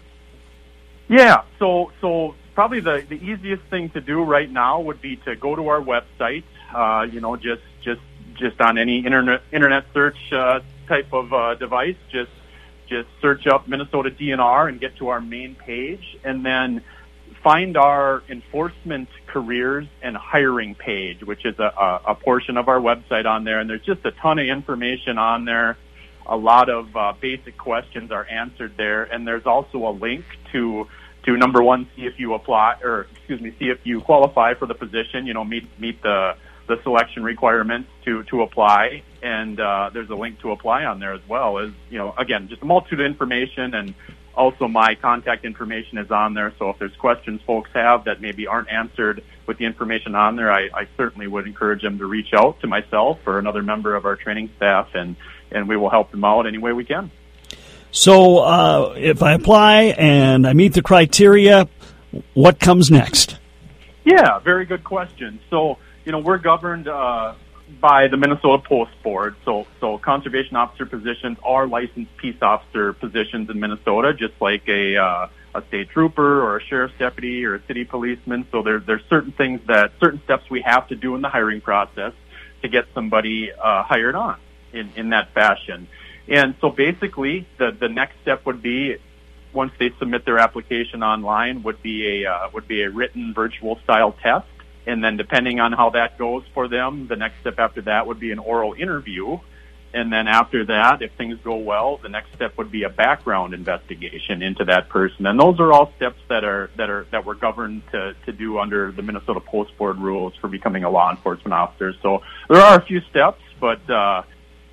Yeah, 1.07 1.43
so 1.59 1.91
so 2.01 2.35
probably 2.53 2.79
the 2.79 3.05
the 3.07 3.15
easiest 3.15 3.63
thing 3.63 3.89
to 3.89 4.01
do 4.01 4.23
right 4.23 4.49
now 4.49 4.81
would 4.81 5.01
be 5.01 5.17
to 5.17 5.35
go 5.35 5.55
to 5.55 5.67
our 5.67 5.81
website. 5.81 6.43
Uh, 6.73 7.03
you 7.03 7.19
know, 7.21 7.35
just 7.35 7.61
just 7.81 8.01
just 8.35 8.59
on 8.61 8.77
any 8.77 9.05
internet 9.05 9.41
internet 9.51 9.85
search 9.93 10.17
uh, 10.31 10.59
type 10.87 11.13
of 11.13 11.33
uh, 11.33 11.55
device, 11.55 11.95
just 12.11 12.31
just 12.87 13.07
search 13.21 13.47
up 13.47 13.67
Minnesota 13.67 14.09
DNR 14.11 14.67
and 14.67 14.79
get 14.79 14.97
to 14.97 15.09
our 15.09 15.21
main 15.21 15.55
page, 15.55 16.17
and 16.23 16.45
then 16.45 16.83
find 17.43 17.77
our 17.77 18.23
enforcement 18.29 19.09
careers 19.27 19.87
and 20.01 20.15
hiring 20.15 20.75
page, 20.75 21.23
which 21.23 21.45
is 21.45 21.57
a, 21.59 21.99
a, 22.07 22.15
portion 22.15 22.57
of 22.57 22.67
our 22.67 22.79
website 22.79 23.25
on 23.25 23.43
there. 23.43 23.59
And 23.59 23.69
there's 23.69 23.85
just 23.85 24.05
a 24.05 24.11
ton 24.11 24.39
of 24.39 24.45
information 24.45 25.17
on 25.17 25.45
there. 25.45 25.77
A 26.27 26.37
lot 26.37 26.69
of 26.69 26.95
uh, 26.95 27.13
basic 27.19 27.57
questions 27.57 28.11
are 28.11 28.25
answered 28.27 28.73
there. 28.77 29.03
And 29.03 29.27
there's 29.27 29.45
also 29.45 29.87
a 29.87 29.91
link 29.91 30.23
to, 30.51 30.87
to 31.23 31.37
number 31.37 31.63
one, 31.63 31.89
see 31.95 32.03
if 32.03 32.19
you 32.19 32.33
apply, 32.33 32.77
or 32.83 33.07
excuse 33.15 33.41
me, 33.41 33.55
see 33.57 33.69
if 33.69 33.79
you 33.83 34.01
qualify 34.01 34.53
for 34.53 34.67
the 34.67 34.75
position, 34.75 35.25
you 35.25 35.33
know, 35.33 35.43
meet, 35.43 35.67
meet 35.79 36.01
the, 36.03 36.35
the 36.67 36.79
selection 36.83 37.23
requirements 37.23 37.89
to, 38.05 38.23
to 38.25 38.43
apply. 38.43 39.03
And, 39.23 39.59
uh, 39.59 39.89
there's 39.93 40.09
a 40.09 40.15
link 40.15 40.39
to 40.41 40.51
apply 40.51 40.85
on 40.85 40.99
there 40.99 41.13
as 41.13 41.21
well 41.27 41.57
as, 41.57 41.71
you 41.89 41.97
know, 41.97 42.13
again, 42.17 42.49
just 42.49 42.61
a 42.61 42.65
multitude 42.65 42.99
of 42.99 43.05
information 43.05 43.73
and 43.73 43.95
also, 44.33 44.67
my 44.67 44.95
contact 44.95 45.43
information 45.43 45.97
is 45.97 46.09
on 46.09 46.33
there. 46.33 46.53
So 46.57 46.69
if 46.69 46.79
there's 46.79 46.95
questions 46.95 47.41
folks 47.45 47.69
have 47.73 48.05
that 48.05 48.21
maybe 48.21 48.47
aren't 48.47 48.69
answered 48.69 49.23
with 49.45 49.57
the 49.57 49.65
information 49.65 50.15
on 50.15 50.35
there, 50.35 50.51
I, 50.51 50.69
I 50.73 50.87
certainly 50.95 51.27
would 51.27 51.47
encourage 51.47 51.81
them 51.81 51.97
to 51.97 52.05
reach 52.05 52.33
out 52.33 52.59
to 52.61 52.67
myself 52.67 53.19
or 53.25 53.39
another 53.39 53.61
member 53.61 53.95
of 53.95 54.05
our 54.05 54.15
training 54.15 54.49
staff, 54.55 54.89
and 54.93 55.15
and 55.51 55.67
we 55.67 55.75
will 55.75 55.89
help 55.89 56.11
them 56.11 56.23
out 56.23 56.47
any 56.47 56.57
way 56.57 56.71
we 56.71 56.85
can. 56.85 57.11
So 57.91 58.37
uh, 58.37 58.95
if 58.97 59.21
I 59.21 59.33
apply 59.33 59.95
and 59.97 60.47
I 60.47 60.53
meet 60.53 60.73
the 60.73 60.81
criteria, 60.81 61.67
what 62.33 62.57
comes 62.57 62.89
next? 62.89 63.37
Yeah, 64.05 64.39
very 64.39 64.65
good 64.65 64.83
question. 64.83 65.41
So 65.49 65.77
you 66.05 66.13
know 66.13 66.19
we're 66.19 66.37
governed. 66.37 66.87
Uh, 66.87 67.33
by 67.79 68.07
the 68.07 68.17
Minnesota 68.17 68.61
Post 68.67 68.91
Board. 69.03 69.35
So, 69.45 69.65
so 69.79 69.97
conservation 69.97 70.55
officer 70.55 70.85
positions 70.85 71.37
are 71.43 71.67
licensed 71.67 72.15
peace 72.17 72.41
officer 72.41 72.93
positions 72.93 73.49
in 73.49 73.59
Minnesota, 73.59 74.13
just 74.13 74.33
like 74.41 74.67
a 74.67 74.97
uh, 74.97 75.27
a 75.53 75.61
state 75.67 75.89
trooper 75.89 76.41
or 76.41 76.57
a 76.57 76.63
sheriff's 76.63 76.93
deputy 76.97 77.45
or 77.45 77.55
a 77.55 77.63
city 77.65 77.83
policeman. 77.83 78.47
So 78.51 78.61
there, 78.63 78.79
there's 78.79 79.03
certain 79.09 79.33
things 79.33 79.59
that 79.67 79.91
certain 79.99 80.21
steps 80.23 80.49
we 80.49 80.61
have 80.61 80.87
to 80.87 80.95
do 80.95 81.15
in 81.15 81.21
the 81.21 81.29
hiring 81.29 81.61
process 81.61 82.13
to 82.61 82.69
get 82.69 82.85
somebody 82.93 83.51
uh, 83.51 83.83
hired 83.83 84.15
on 84.15 84.37
in 84.73 84.91
in 84.95 85.09
that 85.09 85.33
fashion. 85.33 85.87
And 86.27 86.55
so 86.61 86.69
basically, 86.69 87.47
the 87.57 87.71
the 87.71 87.89
next 87.89 88.15
step 88.21 88.45
would 88.45 88.61
be 88.61 88.97
once 89.53 89.73
they 89.77 89.91
submit 89.99 90.25
their 90.25 90.39
application 90.39 91.03
online 91.03 91.63
would 91.63 91.81
be 91.81 92.23
a 92.23 92.31
uh, 92.31 92.49
would 92.53 92.67
be 92.67 92.83
a 92.83 92.89
written 92.89 93.33
virtual 93.33 93.79
style 93.83 94.13
test, 94.23 94.47
and 94.85 95.03
then 95.03 95.17
depending 95.17 95.59
on 95.59 95.71
how 95.73 95.91
that 95.91 96.17
goes 96.17 96.43
for 96.53 96.67
them, 96.67 97.07
the 97.07 97.15
next 97.15 97.39
step 97.41 97.59
after 97.59 97.81
that 97.83 98.07
would 98.07 98.19
be 98.19 98.31
an 98.31 98.39
oral 98.39 98.73
interview, 98.73 99.39
and 99.93 100.11
then 100.11 100.27
after 100.27 100.65
that, 100.65 101.01
if 101.01 101.11
things 101.13 101.37
go 101.43 101.55
well, 101.57 101.97
the 101.97 102.07
next 102.07 102.33
step 102.33 102.57
would 102.57 102.71
be 102.71 102.83
a 102.83 102.89
background 102.89 103.53
investigation 103.53 104.41
into 104.41 104.63
that 104.65 104.87
person. 104.87 105.25
And 105.25 105.37
those 105.39 105.59
are 105.59 105.73
all 105.73 105.91
steps 105.97 106.19
that 106.29 106.45
are 106.45 106.69
that 106.77 106.89
are 106.89 107.05
that 107.11 107.25
we're 107.25 107.35
governed 107.35 107.83
to 107.91 108.15
to 108.25 108.31
do 108.31 108.57
under 108.57 108.91
the 108.91 109.01
Minnesota 109.01 109.41
Post 109.41 109.77
Board 109.77 109.97
rules 109.97 110.33
for 110.39 110.47
becoming 110.47 110.85
a 110.85 110.89
law 110.89 111.11
enforcement 111.11 111.53
officer. 111.53 111.93
So 112.01 112.21
there 112.49 112.61
are 112.61 112.77
a 112.79 112.85
few 112.85 113.01
steps, 113.09 113.41
but 113.59 113.87
uh, 113.89 114.23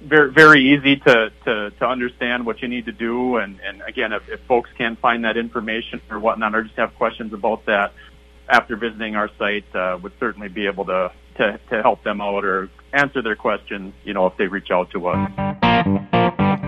very 0.00 0.30
very 0.30 0.72
easy 0.72 0.96
to, 0.96 1.32
to 1.44 1.70
to 1.70 1.86
understand 1.86 2.46
what 2.46 2.62
you 2.62 2.68
need 2.68 2.86
to 2.86 2.92
do. 2.92 3.38
And 3.38 3.58
and 3.60 3.82
again, 3.82 4.12
if, 4.12 4.28
if 4.28 4.40
folks 4.42 4.70
can't 4.78 4.98
find 5.00 5.24
that 5.24 5.36
information 5.36 6.00
or 6.10 6.20
whatnot, 6.20 6.54
or 6.54 6.62
just 6.62 6.76
have 6.76 6.94
questions 6.94 7.32
about 7.32 7.66
that 7.66 7.92
after 8.48 8.76
visiting 8.76 9.16
our 9.16 9.30
site, 9.38 9.64
uh, 9.74 9.98
would 10.02 10.12
certainly 10.18 10.48
be 10.48 10.66
able 10.66 10.84
to, 10.86 11.12
to 11.36 11.60
to 11.70 11.82
help 11.82 12.02
them 12.02 12.20
out 12.20 12.44
or 12.44 12.70
answer 12.92 13.22
their 13.22 13.36
questions. 13.36 13.94
You 14.04 14.14
know, 14.14 14.26
if 14.26 14.36
they 14.36 14.46
reach 14.46 14.70
out 14.70 14.90
to 14.92 15.08
us. 15.08 15.30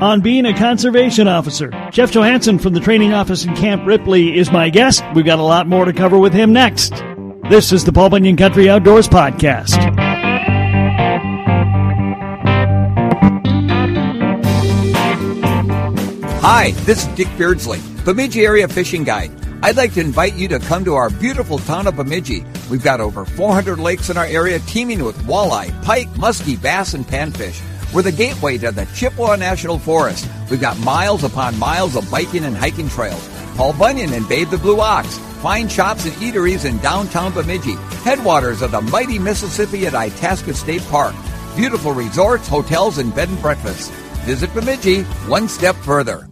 On 0.01 0.23
being 0.23 0.47
a 0.47 0.55
conservation 0.55 1.29
officer, 1.29 1.71
Jeff 1.91 2.11
Johanson 2.11 2.59
from 2.59 2.73
the 2.73 2.81
training 2.81 3.13
office 3.13 3.45
in 3.45 3.55
Camp 3.55 3.87
Ripley 3.87 4.37
is 4.39 4.51
my 4.51 4.71
guest. 4.71 5.05
We've 5.15 5.27
got 5.27 5.39
a 5.39 5.43
lot 5.43 5.67
more 5.67 5.85
to 5.85 5.93
cover 5.93 6.19
with 6.19 6.33
him 6.33 6.53
next. 6.55 6.95
This 7.51 7.73
is 7.73 7.85
the 7.85 7.93
Paul 7.93 8.09
Bunyan 8.11 8.37
Country 8.37 8.71
Outdoors 8.71 9.09
Podcast. 9.09 9.77
Hi, 16.41 16.71
this 16.87 17.07
is 17.07 17.15
Dick 17.15 17.29
Beardsley, 17.37 17.81
Bemidji 18.05 18.47
Area 18.47 18.67
Fishing 18.69 19.05
Guide. 19.05 19.40
I'd 19.63 19.77
like 19.77 19.93
to 19.95 20.01
invite 20.01 20.35
you 20.37 20.49
to 20.49 20.59
come 20.59 20.87
to 20.87 20.95
our 20.95 21.11
beautiful 21.11 21.59
town 21.59 21.87
of 21.87 21.97
Bemidji. 21.97 22.47
We've 22.71 22.83
got 22.83 23.01
over 23.01 23.27
400 23.27 23.79
lakes 23.79 24.09
in 24.09 24.17
our 24.17 24.25
area 24.25 24.59
teeming 24.61 25.05
with 25.05 25.19
walleye, 25.25 25.83
pike, 25.85 26.09
muskie, 26.15 26.61
bass, 26.61 26.95
and 26.95 27.05
panfish. 27.05 27.61
We're 27.93 28.01
the 28.01 28.13
gateway 28.13 28.57
to 28.59 28.71
the 28.71 28.87
Chippewa 28.95 29.37
National 29.37 29.79
Forest. 29.79 30.31
We've 30.51 30.61
got 30.61 30.79
miles 30.79 31.25
upon 31.25 31.59
miles 31.59 31.95
of 31.95 32.11
biking 32.11 32.45
and 32.45 32.57
hiking 32.57 32.89
trails. 32.89 33.29
Paul 33.55 33.75
Bunyan 33.75 34.15
and 34.15 34.27
Babe 34.27 34.49
the 34.49 34.57
Blue 34.57 34.81
Ox. 34.81 35.19
Fine 35.43 35.69
shops 35.69 36.07
and 36.07 36.15
eateries 36.15 36.65
in 36.65 36.79
downtown 36.79 37.35
Bemidji. 37.35 37.75
Headwaters 38.03 38.63
of 38.63 38.71
the 38.71 38.81
mighty 38.81 39.19
Mississippi 39.19 39.87
at 39.87 39.95
Itasca 39.95 40.55
State 40.55 40.83
Park. 40.85 41.15
Beautiful 41.55 41.93
resorts, 41.93 42.49
hotels, 42.49 42.97
and 42.97 43.15
bed 43.15 43.29
and 43.29 43.41
breakfasts. 43.43 43.91
Visit 44.25 44.55
Bemidji 44.55 45.03
one 45.29 45.49
step 45.49 45.77
further. 45.77 46.29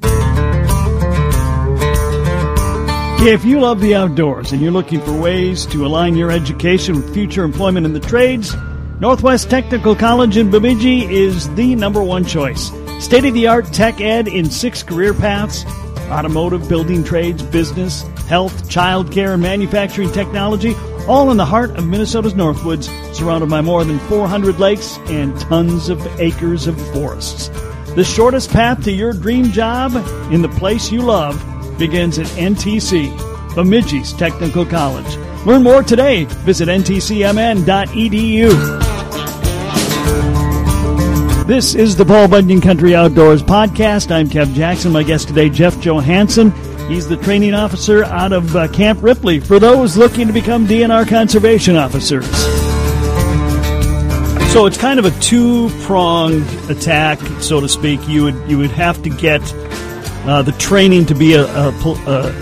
If 3.20 3.44
you 3.44 3.58
love 3.58 3.80
the 3.80 3.96
outdoors 3.96 4.52
and 4.52 4.62
you're 4.62 4.70
looking 4.70 5.00
for 5.00 5.12
ways 5.12 5.66
to 5.66 5.84
align 5.84 6.14
your 6.14 6.30
education 6.30 6.94
with 6.94 7.12
future 7.12 7.42
employment 7.42 7.84
in 7.84 7.92
the 7.92 7.98
trades, 7.98 8.54
Northwest 9.00 9.50
Technical 9.50 9.96
College 9.96 10.36
in 10.36 10.52
Bemidji 10.52 11.04
is 11.12 11.52
the 11.56 11.74
number 11.74 12.00
one 12.00 12.24
choice. 12.24 12.70
State 13.00 13.24
of 13.24 13.34
the 13.34 13.48
art 13.48 13.66
tech 13.72 14.00
ed 14.00 14.28
in 14.28 14.48
six 14.48 14.84
career 14.84 15.12
paths 15.12 15.64
automotive, 16.10 16.68
building 16.68 17.02
trades, 17.02 17.42
business, 17.42 18.02
health, 18.28 18.70
childcare, 18.70 19.34
and 19.34 19.42
manufacturing 19.42 20.12
technology, 20.12 20.74
all 21.08 21.32
in 21.32 21.36
the 21.36 21.44
heart 21.44 21.70
of 21.76 21.86
Minnesota's 21.86 22.34
Northwoods, 22.34 22.88
surrounded 23.12 23.50
by 23.50 23.60
more 23.60 23.84
than 23.84 23.98
400 23.98 24.60
lakes 24.60 24.96
and 25.06 25.38
tons 25.40 25.88
of 25.88 26.00
acres 26.20 26.68
of 26.68 26.80
forests. 26.92 27.48
The 27.96 28.04
shortest 28.04 28.50
path 28.52 28.84
to 28.84 28.92
your 28.92 29.12
dream 29.12 29.46
job 29.46 29.96
in 30.32 30.40
the 30.40 30.48
place 30.48 30.92
you 30.92 31.02
love 31.02 31.36
begins 31.78 32.18
at 32.18 32.26
NTC, 32.26 33.16
Bemidji's 33.54 34.12
Technical 34.12 34.66
College. 34.66 35.16
Learn 35.46 35.62
more 35.62 35.82
today. 35.82 36.24
Visit 36.24 36.68
ntcmn.edu. 36.68 37.68
This 41.46 41.74
is 41.74 41.96
the 41.96 42.04
Paul 42.04 42.28
Bunyan 42.28 42.60
Country 42.60 42.94
Outdoors 42.94 43.42
Podcast. 43.42 44.10
I'm 44.10 44.28
Kev 44.28 44.52
Jackson. 44.52 44.92
My 44.92 45.02
guest 45.02 45.28
today, 45.28 45.48
Jeff 45.48 45.80
Johanson. 45.80 46.52
He's 46.88 47.08
the 47.08 47.16
training 47.16 47.54
officer 47.54 48.04
out 48.04 48.32
of 48.32 48.54
uh, 48.54 48.68
Camp 48.68 49.02
Ripley 49.02 49.40
for 49.40 49.58
those 49.58 49.96
looking 49.96 50.26
to 50.26 50.32
become 50.32 50.66
DNR 50.66 51.08
conservation 51.08 51.76
officers. 51.76 52.26
So 54.52 54.66
it's 54.66 54.76
kind 54.76 54.98
of 54.98 55.04
a 55.04 55.10
two-pronged 55.20 56.70
attack, 56.70 57.18
so 57.40 57.60
to 57.60 57.68
speak. 57.68 58.06
You 58.08 58.24
would 58.24 58.50
you 58.50 58.58
would 58.58 58.70
have 58.70 59.02
to 59.02 59.10
get 59.10 59.40
uh, 60.28 60.42
the 60.42 60.52
training 60.52 61.06
to 61.06 61.14
be 61.14 61.32
a, 61.32 61.44
a, 61.44 61.68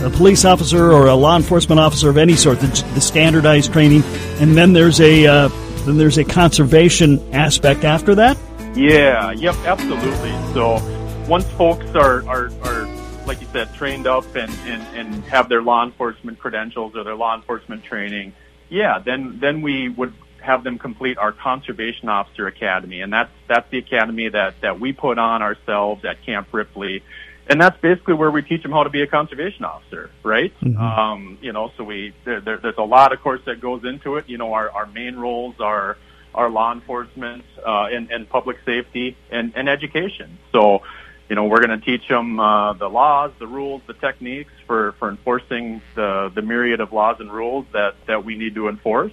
a, 0.07 0.11
police 0.11 0.45
officer 0.45 0.91
or 0.91 1.07
a 1.07 1.15
law 1.15 1.37
enforcement 1.37 1.79
officer 1.79 2.11
of 2.11 2.17
any 2.17 2.35
sort, 2.35 2.59
the, 2.59 2.67
the 2.95 3.01
standardized 3.01 3.73
training, 3.73 4.03
and 4.41 4.57
then 4.57 4.73
there's 4.73 5.01
a 5.01 5.25
uh, 5.25 5.49
then 5.85 5.97
there's 5.97 6.19
a 6.19 6.25
conservation 6.25 7.23
aspect 7.33 7.85
after 7.85 8.17
that. 8.17 8.37
Yeah, 8.75 9.31
yep, 9.31 9.55
absolutely. 9.65 10.33
So 10.53 10.83
once 11.29 11.49
folks 11.53 11.87
are, 11.95 12.29
are, 12.29 12.51
are 12.65 12.87
like 13.25 13.41
you 13.41 13.47
said, 13.53 13.73
trained 13.75 14.09
up 14.09 14.25
and, 14.35 14.51
and, 14.65 14.83
and 14.97 15.25
have 15.27 15.49
their 15.49 15.63
law 15.63 15.85
enforcement 15.85 16.41
credentials 16.41 16.97
or 16.97 17.05
their 17.05 17.15
law 17.15 17.37
enforcement 17.37 17.85
training, 17.85 18.33
yeah, 18.69 18.99
then 18.99 19.39
then 19.39 19.63
we 19.63 19.89
would 19.91 20.13
have 20.41 20.65
them 20.65 20.79
complete 20.79 21.19
our 21.19 21.33
conservation 21.33 22.09
officer 22.09 22.49
academy, 22.49 23.01
and 23.01 23.13
that's 23.13 23.31
that's 23.47 23.71
the 23.71 23.79
academy 23.79 24.29
that 24.29 24.61
that 24.61 24.81
we 24.81 24.93
put 24.93 25.19
on 25.19 25.41
ourselves 25.43 26.05
at 26.05 26.25
Camp 26.27 26.49
Ripley, 26.53 27.05
and 27.49 27.61
that's 27.61 27.81
basically 27.81 28.15
where 28.15 28.31
we 28.31 28.43
teach 28.43 28.63
them 28.63 28.73
how 28.73 28.83
to 28.83 28.91
be 28.91 29.03
a 29.03 29.07
conservation 29.07 29.65
officer, 29.65 30.11
right? 30.23 30.53
Mm-hmm. 30.61 30.81
Um, 30.81 31.39
you 31.41 31.53
know, 31.53 31.71
so 31.77 31.85
we 31.85 32.15
there, 32.25 32.41
there, 32.41 32.59
there's 32.59 32.79
a 32.79 32.85
lot, 32.85 33.13
of 33.13 33.21
course, 33.21 33.41
that 33.47 33.61
goes 33.61 33.85
into 33.85 34.17
it. 34.17 34.29
You 34.29 34.39
know, 34.39 34.53
our 34.53 34.71
our 34.71 34.87
main 34.87 35.17
roles 35.17 35.55
are 35.61 35.97
our 36.37 36.51
law 36.51 36.73
enforcement 36.73 37.45
uh, 37.67 37.87
and, 37.91 38.11
and 38.11 38.29
public 38.29 38.59
safety 38.65 39.17
and, 39.31 39.53
and 39.57 39.69
education. 39.69 40.39
So, 40.53 40.83
you 41.29 41.35
know, 41.35 41.45
we're 41.45 41.65
going 41.67 41.81
to 41.81 41.85
teach 41.85 42.07
them 42.09 42.39
uh, 42.39 42.75
the 42.75 42.89
laws, 42.89 43.33
the 43.39 43.47
rules, 43.47 43.83
the 43.87 43.95
techniques 43.95 44.53
for, 44.67 44.93
for 44.99 45.09
enforcing 45.09 45.81
the, 45.95 46.31
the 46.35 46.43
myriad 46.43 46.81
of 46.81 46.93
laws 46.93 47.17
and 47.21 47.33
rules 47.33 47.67
that, 47.73 47.95
that 48.07 48.25
we 48.25 48.37
need 48.37 48.55
to 48.55 48.69
enforce. 48.69 49.13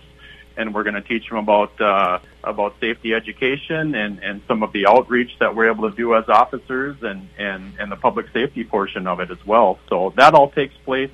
And 0.55 0.73
we're 0.73 0.83
going 0.83 0.95
to 0.95 1.01
teach 1.01 1.27
them 1.29 1.37
about 1.37 1.79
uh, 1.81 2.19
about 2.43 2.75
safety 2.79 3.13
education 3.13 3.95
and, 3.95 4.19
and 4.19 4.41
some 4.47 4.61
of 4.63 4.71
the 4.71 4.85
outreach 4.87 5.31
that 5.39 5.55
we're 5.55 5.71
able 5.71 5.89
to 5.89 5.95
do 5.95 6.15
as 6.15 6.27
officers 6.29 6.97
and, 7.01 7.27
and, 7.37 7.73
and 7.79 7.91
the 7.91 7.95
public 7.95 8.27
safety 8.33 8.63
portion 8.63 9.07
of 9.07 9.19
it 9.19 9.31
as 9.31 9.43
well. 9.45 9.79
So 9.89 10.13
that 10.17 10.33
all 10.33 10.51
takes 10.51 10.75
place 10.85 11.11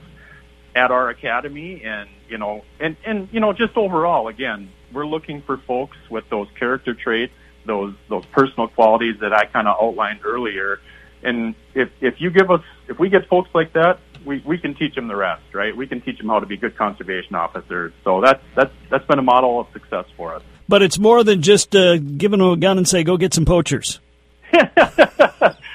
at 0.75 0.91
our 0.91 1.09
academy 1.09 1.83
and 1.83 2.09
you 2.27 2.37
know 2.37 2.63
and, 2.79 2.95
and 3.05 3.27
you 3.31 3.39
know 3.39 3.53
just 3.53 3.75
overall 3.75 4.27
again 4.27 4.69
we're 4.93 5.05
looking 5.05 5.41
for 5.41 5.57
folks 5.57 5.97
with 6.09 6.29
those 6.29 6.47
character 6.57 6.93
traits, 6.93 7.33
those 7.65 7.93
those 8.07 8.25
personal 8.27 8.67
qualities 8.67 9.19
that 9.21 9.33
I 9.33 9.45
kind 9.45 9.67
of 9.67 9.77
outlined 9.81 10.21
earlier. 10.23 10.79
And 11.23 11.55
if 11.73 11.89
if 12.01 12.21
you 12.21 12.29
give 12.29 12.49
us, 12.49 12.61
if 12.87 12.99
we 12.99 13.09
get 13.09 13.27
folks 13.27 13.49
like 13.53 13.73
that, 13.73 13.99
we, 14.25 14.41
we 14.45 14.57
can 14.57 14.75
teach 14.75 14.95
them 14.95 15.07
the 15.07 15.15
rest, 15.15 15.43
right? 15.53 15.75
We 15.75 15.87
can 15.87 16.01
teach 16.01 16.17
them 16.17 16.27
how 16.27 16.39
to 16.39 16.45
be 16.45 16.57
good 16.57 16.77
conservation 16.77 17.35
officers. 17.35 17.93
So 18.03 18.21
that's 18.21 18.43
that's 18.55 18.73
that's 18.89 19.05
been 19.05 19.19
a 19.19 19.23
model 19.23 19.59
of 19.59 19.67
success 19.73 20.05
for 20.15 20.35
us. 20.35 20.43
But 20.67 20.81
it's 20.81 20.99
more 20.99 21.23
than 21.23 21.41
just 21.41 21.75
uh, 21.75 21.97
giving 21.97 22.39
them 22.39 22.49
a 22.49 22.57
gun 22.57 22.77
and 22.77 22.87
say, 22.87 23.03
"Go 23.03 23.17
get 23.17 23.33
some 23.33 23.45
poachers." 23.45 23.99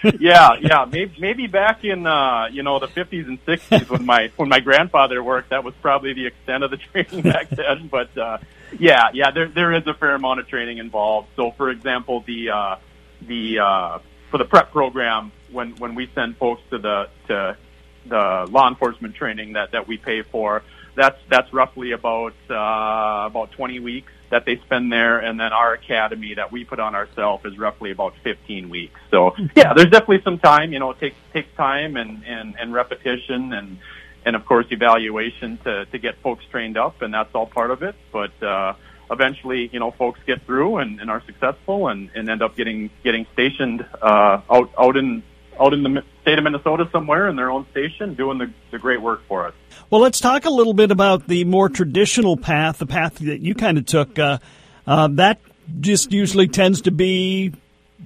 yeah, 0.21 0.51
yeah. 0.61 0.85
Maybe, 0.91 1.15
maybe 1.19 1.47
back 1.47 1.85
in 1.85 2.07
uh, 2.07 2.47
you 2.53 2.63
know 2.63 2.79
the 2.79 2.89
50s 2.89 3.27
and 3.27 3.45
60s 3.47 3.89
when 3.89 4.05
my 4.05 4.31
when 4.37 4.49
my 4.49 4.61
grandfather 4.61 5.23
worked, 5.23 5.51
that 5.51 5.65
was 5.65 5.75
probably 5.81 6.13
the 6.13 6.27
extent 6.27 6.63
of 6.63 6.71
the 6.71 6.77
training 6.93 7.23
back 7.23 7.49
then. 7.49 7.89
But 7.89 8.17
uh, 8.17 8.39
yeah, 8.79 9.09
yeah, 9.15 9.31
there 9.31 9.49
there 9.49 9.73
is 9.73 9.87
a 9.87 9.95
fair 9.95 10.15
amount 10.15 10.41
of 10.41 10.49
training 10.49 10.79
involved. 10.79 11.29
So, 11.37 11.53
for 11.53 11.71
example, 11.71 12.21
the 12.27 12.51
uh, 12.51 12.77
the 13.23 13.59
uh, 13.61 13.99
for 14.31 14.39
the 14.39 14.45
prep 14.45 14.73
program, 14.73 15.33
when 15.51 15.77
when 15.77 15.95
we 15.95 16.11
send 16.15 16.37
folks 16.37 16.63
to 16.71 16.79
the 16.79 17.09
to 17.29 17.57
the 18.07 18.47
law 18.51 18.69
enforcement 18.69 19.15
training 19.15 19.55
that 19.55 19.73
that 19.73 19.89
we 19.89 19.97
pay 19.97 20.23
for, 20.23 20.63
that's 20.95 21.19
that's 21.29 21.53
roughly 21.53 21.93
about 21.93 22.35
uh, 22.51 23.27
about 23.27 23.53
20 23.53 23.81
weeks 23.81 24.13
that 24.31 24.45
they 24.45 24.57
spend 24.57 24.93
there, 24.93 25.19
and 25.19 25.39
then 25.39 25.53
our 25.53 25.75
academy 25.75 26.35
that 26.35 26.51
we 26.51 26.65
put 26.65 26.81
on 26.81 26.95
ourselves 26.95 27.45
is 27.45 27.57
roughly 27.59 27.91
about 27.91 28.15
15 28.25 28.69
weeks. 28.69 28.99
So 29.11 29.35
yeah, 29.55 29.75
there's 29.75 29.91
definitely 29.91 30.23
some 30.23 30.39
time. 30.39 30.73
You 30.73 30.79
know, 30.79 30.91
it 30.91 31.01
takes 31.01 31.17
takes 31.33 31.55
time 31.57 31.97
and 31.97 32.25
and 32.27 32.55
and 32.59 32.73
repetition 32.73 33.53
and 33.53 33.79
and 34.25 34.37
of 34.37 34.45
course 34.45 34.67
evaluation 34.71 35.59
to 35.59 35.87
to 35.87 35.99
get 35.99 36.17
folks 36.19 36.45
trained 36.51 36.77
up, 36.77 37.03
and 37.03 37.13
that's 37.13 37.35
all 37.35 37.47
part 37.47 37.71
of 37.71 37.83
it. 37.83 37.95
But 38.13 38.43
uh, 38.43 38.75
eventually, 39.11 39.69
you 39.73 39.81
know, 39.81 39.91
folks 39.91 40.21
get 40.27 40.43
through 40.43 40.79
and, 40.79 41.01
and 41.01 41.11
are 41.11 41.23
successful 41.27 41.89
and, 41.89 42.11
and 42.15 42.29
end 42.29 42.43
up 42.43 42.57
getting 42.57 42.91
getting 43.03 43.27
stationed 43.33 43.87
uh, 44.01 44.41
out 44.51 44.71
out 44.79 44.97
in 44.97 45.23
out 45.61 45.73
in 45.73 45.83
the 45.83 46.03
state 46.23 46.39
of 46.39 46.45
Minnesota 46.45 46.89
somewhere 46.93 47.29
in 47.29 47.37
their 47.37 47.51
own 47.51 47.67
station 47.71 48.15
doing 48.15 48.39
the, 48.39 48.53
the 48.71 48.79
great 48.79 49.01
work 49.01 49.23
for 49.29 49.47
us. 49.47 49.55
Well, 49.91 50.01
let's 50.01 50.21
talk 50.21 50.45
a 50.45 50.51
little 50.51 50.75
bit 50.75 50.91
about 50.91 51.29
the 51.29 51.45
more 51.45 51.69
traditional 51.69 52.37
path, 52.37 52.79
the 52.79 52.87
path 52.87 53.17
that 53.17 53.41
you 53.41 53.55
kind 53.55 53.79
of 53.79 53.87
took. 53.87 54.19
Uh, 54.19 54.39
uh, 54.87 55.09
that 55.13 55.41
just 55.81 56.13
usually 56.13 56.49
tends 56.49 56.83
to 56.83 56.91
be 56.91 57.53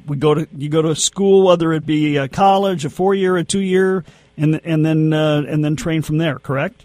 we 0.06 0.16
go 0.16 0.34
to 0.34 0.48
you 0.56 0.68
go 0.68 0.82
to 0.82 0.94
school, 0.94 1.46
whether 1.46 1.72
it 1.72 1.86
be 1.86 2.16
a 2.16 2.28
college, 2.28 2.84
a 2.84 2.90
four 2.90 3.14
year, 3.14 3.36
a 3.36 3.44
two 3.44 3.60
year, 3.60 4.04
and 4.36 4.60
and 4.64 4.84
then 4.84 5.12
uh, 5.12 5.42
and 5.48 5.64
then 5.64 5.76
train 5.76 6.02
from 6.02 6.18
there. 6.18 6.38
Correct? 6.38 6.84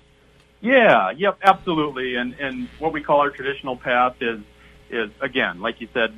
Yeah. 0.62 1.12
Yep. 1.12 1.40
Absolutely. 1.44 2.16
And 2.16 2.34
and 2.40 2.68
what 2.80 2.94
we 2.94 3.02
call 3.02 3.20
our 3.20 3.30
traditional 3.30 3.78
path 3.78 4.16
is 4.22 4.40
is 4.90 5.12
again, 5.22 5.62
like 5.62 5.82
you 5.82 5.88
said, 5.94 6.18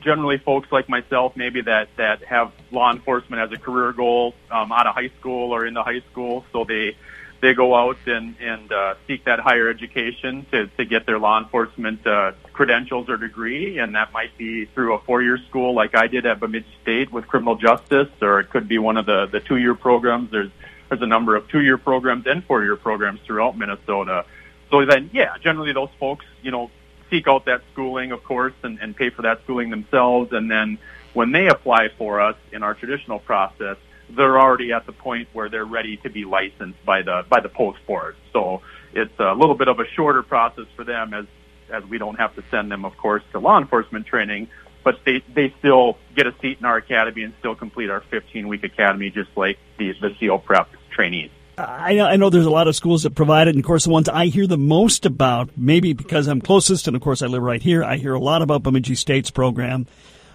generally 0.00 0.38
folks 0.38 0.70
like 0.70 0.88
myself, 0.88 1.36
maybe 1.36 1.62
that 1.62 1.88
that 1.96 2.22
have 2.24 2.52
law 2.70 2.92
enforcement 2.92 3.42
as 3.42 3.52
a 3.52 3.60
career 3.60 3.92
goal 3.92 4.34
um, 4.50 4.72
out 4.72 4.86
of 4.86 4.94
high 4.94 5.10
school 5.20 5.52
or 5.52 5.66
in 5.66 5.74
the 5.74 5.82
high 5.82 6.02
school, 6.10 6.44
so 6.52 6.64
they 6.64 6.96
they 7.40 7.54
go 7.54 7.74
out 7.74 7.98
and 8.06 8.36
and 8.40 8.72
uh, 8.72 8.94
seek 9.06 9.24
that 9.24 9.40
higher 9.40 9.68
education 9.68 10.46
to 10.50 10.66
to 10.76 10.84
get 10.84 11.06
their 11.06 11.18
law 11.18 11.38
enforcement 11.38 12.06
uh, 12.06 12.32
credentials 12.52 13.08
or 13.08 13.16
degree, 13.16 13.78
and 13.78 13.94
that 13.94 14.12
might 14.12 14.36
be 14.36 14.66
through 14.66 14.94
a 14.94 14.98
four 15.00 15.22
year 15.22 15.38
school 15.48 15.74
like 15.74 15.96
I 15.96 16.06
did 16.06 16.26
at 16.26 16.40
Bemidji 16.40 16.66
State 16.82 17.12
with 17.12 17.26
criminal 17.26 17.56
justice, 17.56 18.08
or 18.20 18.40
it 18.40 18.50
could 18.50 18.68
be 18.68 18.78
one 18.78 18.96
of 18.96 19.06
the 19.06 19.26
the 19.26 19.40
two 19.40 19.56
year 19.56 19.74
programs. 19.74 20.30
There's 20.30 20.50
there's 20.88 21.02
a 21.02 21.06
number 21.06 21.36
of 21.36 21.48
two 21.48 21.60
year 21.60 21.78
programs 21.78 22.26
and 22.26 22.44
four 22.44 22.62
year 22.62 22.76
programs 22.76 23.20
throughout 23.26 23.56
Minnesota. 23.56 24.24
So 24.70 24.84
then, 24.84 25.10
yeah, 25.12 25.36
generally 25.42 25.72
those 25.72 25.88
folks, 25.98 26.26
you 26.42 26.50
know, 26.50 26.70
seek 27.10 27.26
out 27.28 27.46
that 27.46 27.62
schooling, 27.72 28.12
of 28.12 28.22
course, 28.24 28.54
and, 28.62 28.78
and 28.80 28.96
pay 28.96 29.10
for 29.10 29.22
that 29.22 29.40
schooling 29.44 29.70
themselves. 29.70 30.32
And 30.32 30.50
then 30.50 30.78
when 31.14 31.32
they 31.32 31.48
apply 31.48 31.88
for 31.96 32.20
us 32.20 32.36
in 32.52 32.62
our 32.62 32.74
traditional 32.74 33.18
process, 33.18 33.76
they're 34.10 34.38
already 34.38 34.72
at 34.72 34.86
the 34.86 34.92
point 34.92 35.28
where 35.32 35.48
they're 35.48 35.64
ready 35.64 35.98
to 35.98 36.10
be 36.10 36.24
licensed 36.24 36.82
by 36.84 37.02
the 37.02 37.24
by 37.28 37.40
the 37.40 37.48
post 37.48 37.78
board. 37.86 38.16
So 38.32 38.62
it's 38.92 39.18
a 39.18 39.34
little 39.34 39.54
bit 39.54 39.68
of 39.68 39.80
a 39.80 39.86
shorter 39.94 40.22
process 40.22 40.66
for 40.76 40.84
them 40.84 41.12
as 41.14 41.26
as 41.70 41.84
we 41.84 41.98
don't 41.98 42.16
have 42.16 42.34
to 42.36 42.42
send 42.50 42.70
them, 42.70 42.84
of 42.84 42.96
course, 42.96 43.22
to 43.32 43.38
law 43.38 43.58
enforcement 43.58 44.06
training, 44.06 44.48
but 44.82 45.00
they 45.04 45.22
they 45.34 45.54
still 45.58 45.98
get 46.14 46.26
a 46.26 46.34
seat 46.40 46.58
in 46.58 46.64
our 46.64 46.76
academy 46.76 47.22
and 47.22 47.34
still 47.38 47.54
complete 47.54 47.90
our 47.90 48.00
15 48.00 48.48
week 48.48 48.64
academy, 48.64 49.10
just 49.10 49.30
like 49.36 49.58
the 49.78 49.92
the 50.00 50.14
CO 50.18 50.38
prep 50.38 50.70
trainees. 50.90 51.30
I 51.58 51.94
know, 51.94 52.06
I 52.06 52.16
know 52.16 52.30
there's 52.30 52.46
a 52.46 52.50
lot 52.50 52.68
of 52.68 52.76
schools 52.76 53.02
that 53.02 53.14
provide 53.14 53.48
it, 53.48 53.50
and 53.50 53.58
of 53.58 53.64
course, 53.66 53.84
the 53.84 53.90
ones 53.90 54.08
I 54.08 54.26
hear 54.26 54.46
the 54.46 54.58
most 54.58 55.06
about, 55.06 55.50
maybe 55.56 55.92
because 55.92 56.28
I'm 56.28 56.40
closest, 56.40 56.86
and 56.86 56.96
of 56.96 57.02
course, 57.02 57.22
I 57.22 57.26
live 57.26 57.42
right 57.42 57.62
here, 57.62 57.82
I 57.82 57.96
hear 57.96 58.14
a 58.14 58.20
lot 58.20 58.42
about 58.42 58.62
Bemidji 58.62 58.94
State's 58.94 59.30
program. 59.30 59.86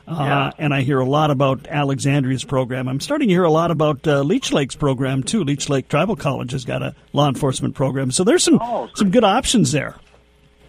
Uh, 0.06 0.18
yeah. 0.20 0.52
and 0.58 0.74
I 0.74 0.82
hear 0.82 1.00
a 1.00 1.06
lot 1.06 1.32
about 1.32 1.66
Alexandria's 1.66 2.44
program. 2.44 2.90
I'm 2.90 3.00
starting 3.00 3.30
to 3.30 3.34
hear 3.34 3.46
a 3.46 3.50
lot 3.50 3.72
about 3.72 4.06
uh, 4.06 4.22
Leech 4.22 4.52
Lake's 4.52 4.76
program 4.76 5.24
too. 5.24 5.46
Leech 5.46 5.70
Lake 5.70 5.88
Tribal 5.88 6.18
College 6.18 6.52
has 6.52 6.66
got 6.66 6.82
a 6.82 6.94
law 7.14 7.30
enforcement 7.30 7.74
program, 7.74 8.12
so 8.12 8.26
there's 8.26 8.44
some 8.44 8.60
oh, 8.62 8.90
some 8.96 9.12
good 9.12 9.24
options 9.24 9.72
there. 9.72 9.96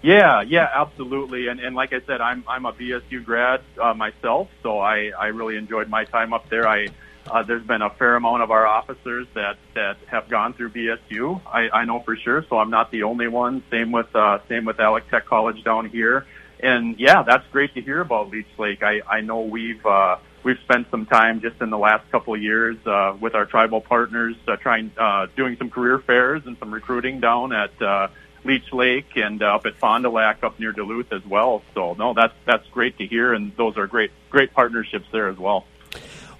Yeah, 0.02 0.42
yeah, 0.42 0.68
absolutely. 0.72 1.48
And 1.48 1.58
and 1.58 1.74
like 1.74 1.92
I 1.92 2.00
said, 2.06 2.20
I'm 2.20 2.44
I'm 2.46 2.64
a 2.64 2.72
BSU 2.72 3.24
grad 3.24 3.62
uh, 3.82 3.92
myself, 3.94 4.50
so 4.62 4.78
I 4.78 5.10
I 5.18 5.28
really 5.28 5.56
enjoyed 5.56 5.88
my 5.88 6.04
time 6.04 6.32
up 6.32 6.48
there. 6.48 6.68
I 6.68 6.88
uh, 7.30 7.42
there's 7.42 7.66
been 7.66 7.82
a 7.82 7.90
fair 7.90 8.16
amount 8.16 8.42
of 8.42 8.50
our 8.50 8.66
officers 8.66 9.26
that 9.34 9.56
that 9.74 9.96
have 10.06 10.28
gone 10.28 10.52
through 10.54 10.70
BSU. 10.70 11.40
I, 11.46 11.70
I 11.70 11.84
know 11.84 12.00
for 12.00 12.16
sure, 12.16 12.44
so 12.48 12.58
I'm 12.58 12.70
not 12.70 12.90
the 12.90 13.04
only 13.04 13.28
one. 13.28 13.62
Same 13.70 13.92
with 13.92 14.14
uh, 14.14 14.38
same 14.48 14.64
with 14.64 14.78
Alex 14.78 15.06
Tech 15.10 15.26
College 15.26 15.64
down 15.64 15.88
here, 15.88 16.26
and 16.60 16.98
yeah, 16.98 17.22
that's 17.22 17.46
great 17.50 17.74
to 17.74 17.80
hear 17.80 18.00
about 18.00 18.30
Leech 18.30 18.46
Lake. 18.58 18.82
I 18.82 19.00
I 19.08 19.20
know 19.22 19.40
we've 19.40 19.84
uh, 19.86 20.16
we've 20.42 20.58
spent 20.64 20.90
some 20.90 21.06
time 21.06 21.40
just 21.40 21.60
in 21.62 21.70
the 21.70 21.78
last 21.78 22.10
couple 22.10 22.34
of 22.34 22.42
years 22.42 22.76
uh, 22.86 23.16
with 23.18 23.34
our 23.34 23.46
tribal 23.46 23.80
partners, 23.80 24.36
uh, 24.46 24.56
trying 24.56 24.92
uh, 24.98 25.26
doing 25.34 25.56
some 25.56 25.70
career 25.70 25.98
fairs 26.00 26.42
and 26.46 26.58
some 26.58 26.72
recruiting 26.72 27.20
down 27.20 27.52
at. 27.52 27.80
Uh, 27.80 28.08
Leech 28.46 28.74
Lake 28.74 29.16
and 29.16 29.42
uh, 29.42 29.54
up 29.54 29.64
at 29.64 29.74
Fond 29.76 30.04
du 30.04 30.10
Lac 30.10 30.44
up 30.44 30.60
near 30.60 30.70
Duluth 30.70 31.10
as 31.14 31.24
well. 31.24 31.62
So 31.72 31.94
no, 31.94 32.12
that's 32.12 32.34
that's 32.44 32.66
great 32.68 32.98
to 32.98 33.06
hear, 33.06 33.32
and 33.32 33.56
those 33.56 33.78
are 33.78 33.86
great 33.86 34.10
great 34.28 34.52
partnerships 34.52 35.06
there 35.12 35.28
as 35.28 35.38
well. 35.38 35.64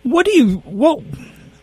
What 0.04 0.26
do 0.26 0.32
you 0.32 0.56
what 0.58 1.00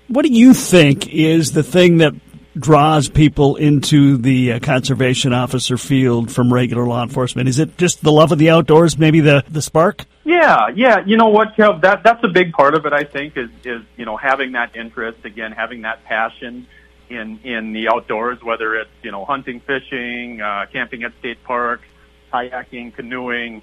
what 0.08 0.26
do 0.26 0.32
you 0.32 0.54
think 0.54 1.08
is 1.08 1.54
the 1.54 1.64
thing 1.64 1.98
that 1.98 2.14
draws 2.58 3.08
people 3.08 3.56
into 3.56 4.18
the 4.18 4.54
uh, 4.54 4.60
conservation 4.60 5.32
officer 5.32 5.78
field 5.78 6.32
from 6.32 6.52
regular 6.52 6.86
law 6.86 7.04
enforcement? 7.04 7.48
Is 7.48 7.60
it 7.60 7.78
just 7.78 8.04
the 8.04 8.12
love 8.12 8.32
of 8.32 8.40
the 8.40 8.50
outdoors, 8.50 8.98
maybe 8.98 9.20
the 9.20 9.44
the 9.48 9.62
spark? 9.62 10.06
Yeah, 10.24 10.70
yeah. 10.76 11.04
You 11.06 11.18
know 11.18 11.30
what, 11.30 11.56
Kev? 11.56 11.82
That 11.82 12.04
that's 12.04 12.24
a 12.24 12.28
big 12.28 12.52
part 12.52 12.74
of 12.74 12.86
it. 12.86 12.94
I 12.94 13.04
think 13.04 13.38
is 13.38 13.50
is 13.64 13.84
you 13.96 14.06
know 14.06 14.18
having 14.18 14.54
that 14.54 14.76
interest 14.76 15.24
again, 15.24 15.52
having 15.52 15.84
that 15.84 16.04
passion 16.04 16.68
in 17.10 17.40
in 17.44 17.74
the 17.74 17.90
outdoors, 17.90 18.42
whether 18.42 18.76
it's 18.76 18.90
you 19.04 19.12
know 19.12 19.24
hunting, 19.24 19.60
fishing, 19.60 20.42
uh, 20.42 20.66
camping 20.74 21.04
at 21.04 21.14
state 21.20 21.44
parks, 21.44 21.86
kayaking, 22.34 22.94
canoeing 22.96 23.62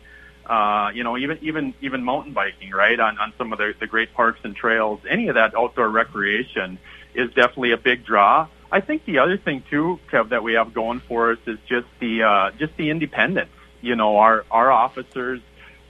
uh, 0.48 0.90
you 0.94 1.04
know, 1.04 1.18
even 1.18 1.38
even 1.42 1.74
even 1.80 2.02
mountain 2.02 2.32
biking, 2.32 2.70
right, 2.70 2.98
on 2.98 3.18
on 3.18 3.32
some 3.37 3.52
of 3.52 3.58
the, 3.58 3.74
the 3.78 3.87
great 3.87 4.14
parks 4.14 4.40
and 4.44 4.56
trails. 4.56 5.00
Any 5.08 5.28
of 5.28 5.34
that 5.34 5.54
outdoor 5.54 5.88
recreation 5.88 6.78
is 7.14 7.28
definitely 7.34 7.72
a 7.72 7.76
big 7.76 8.04
draw. 8.04 8.48
I 8.70 8.80
think 8.80 9.04
the 9.04 9.18
other 9.18 9.37
thing 9.37 9.62
too, 9.70 9.98
Kev, 10.11 10.30
that 10.30 10.42
we 10.42 10.54
have 10.54 10.74
going 10.74 11.00
for 11.00 11.32
us 11.32 11.38
is 11.46 11.58
just 11.68 11.87
the 12.00 12.22
uh, 12.22 12.50
just 12.52 12.76
the 12.76 12.90
independence. 12.90 13.50
You 13.80 13.96
know, 13.96 14.16
our 14.18 14.44
our 14.50 14.70
officers 14.70 15.40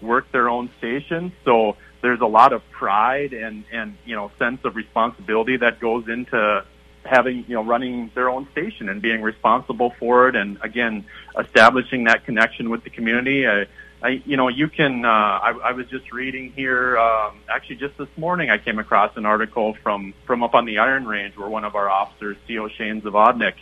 work 0.00 0.30
their 0.32 0.48
own 0.48 0.70
stations, 0.78 1.32
so 1.44 1.76
there's 2.02 2.20
a 2.20 2.26
lot 2.26 2.52
of 2.52 2.68
pride 2.70 3.32
and 3.32 3.64
and 3.72 3.96
you 4.04 4.16
know 4.16 4.30
sense 4.38 4.60
of 4.64 4.74
responsibility 4.76 5.56
that 5.56 5.80
goes 5.80 6.08
into 6.08 6.64
having 7.04 7.44
you 7.48 7.54
know 7.54 7.64
running 7.64 8.10
their 8.14 8.28
own 8.28 8.48
station 8.52 8.88
and 8.88 9.00
being 9.02 9.22
responsible 9.22 9.94
for 9.98 10.28
it, 10.28 10.36
and 10.36 10.58
again 10.62 11.04
establishing 11.38 12.04
that 12.04 12.24
connection 12.24 12.70
with 12.70 12.84
the 12.84 12.90
community. 12.90 13.46
I, 13.46 13.66
I, 14.02 14.22
you 14.24 14.37
know, 14.37 14.48
you 14.48 14.68
can. 14.68 15.04
Uh, 15.04 15.08
I, 15.08 15.58
I 15.64 15.72
was 15.72 15.87
just 15.88 16.12
reading 16.12 16.52
here. 16.52 16.96
Um, 16.96 17.40
actually, 17.48 17.76
just 17.76 17.98
this 17.98 18.08
morning, 18.16 18.48
I 18.48 18.58
came 18.58 18.78
across 18.78 19.16
an 19.16 19.26
article 19.26 19.76
from 19.82 20.14
from 20.24 20.42
up 20.44 20.54
on 20.54 20.66
the 20.66 20.78
Iron 20.78 21.06
Range 21.06 21.37
where 21.37 21.48
one 21.48 21.64
of 21.64 21.74
our 21.74 21.90
officers, 21.90 22.37
CO 22.46 22.68
Shane 22.68 23.02
Zavodnik, 23.02 23.54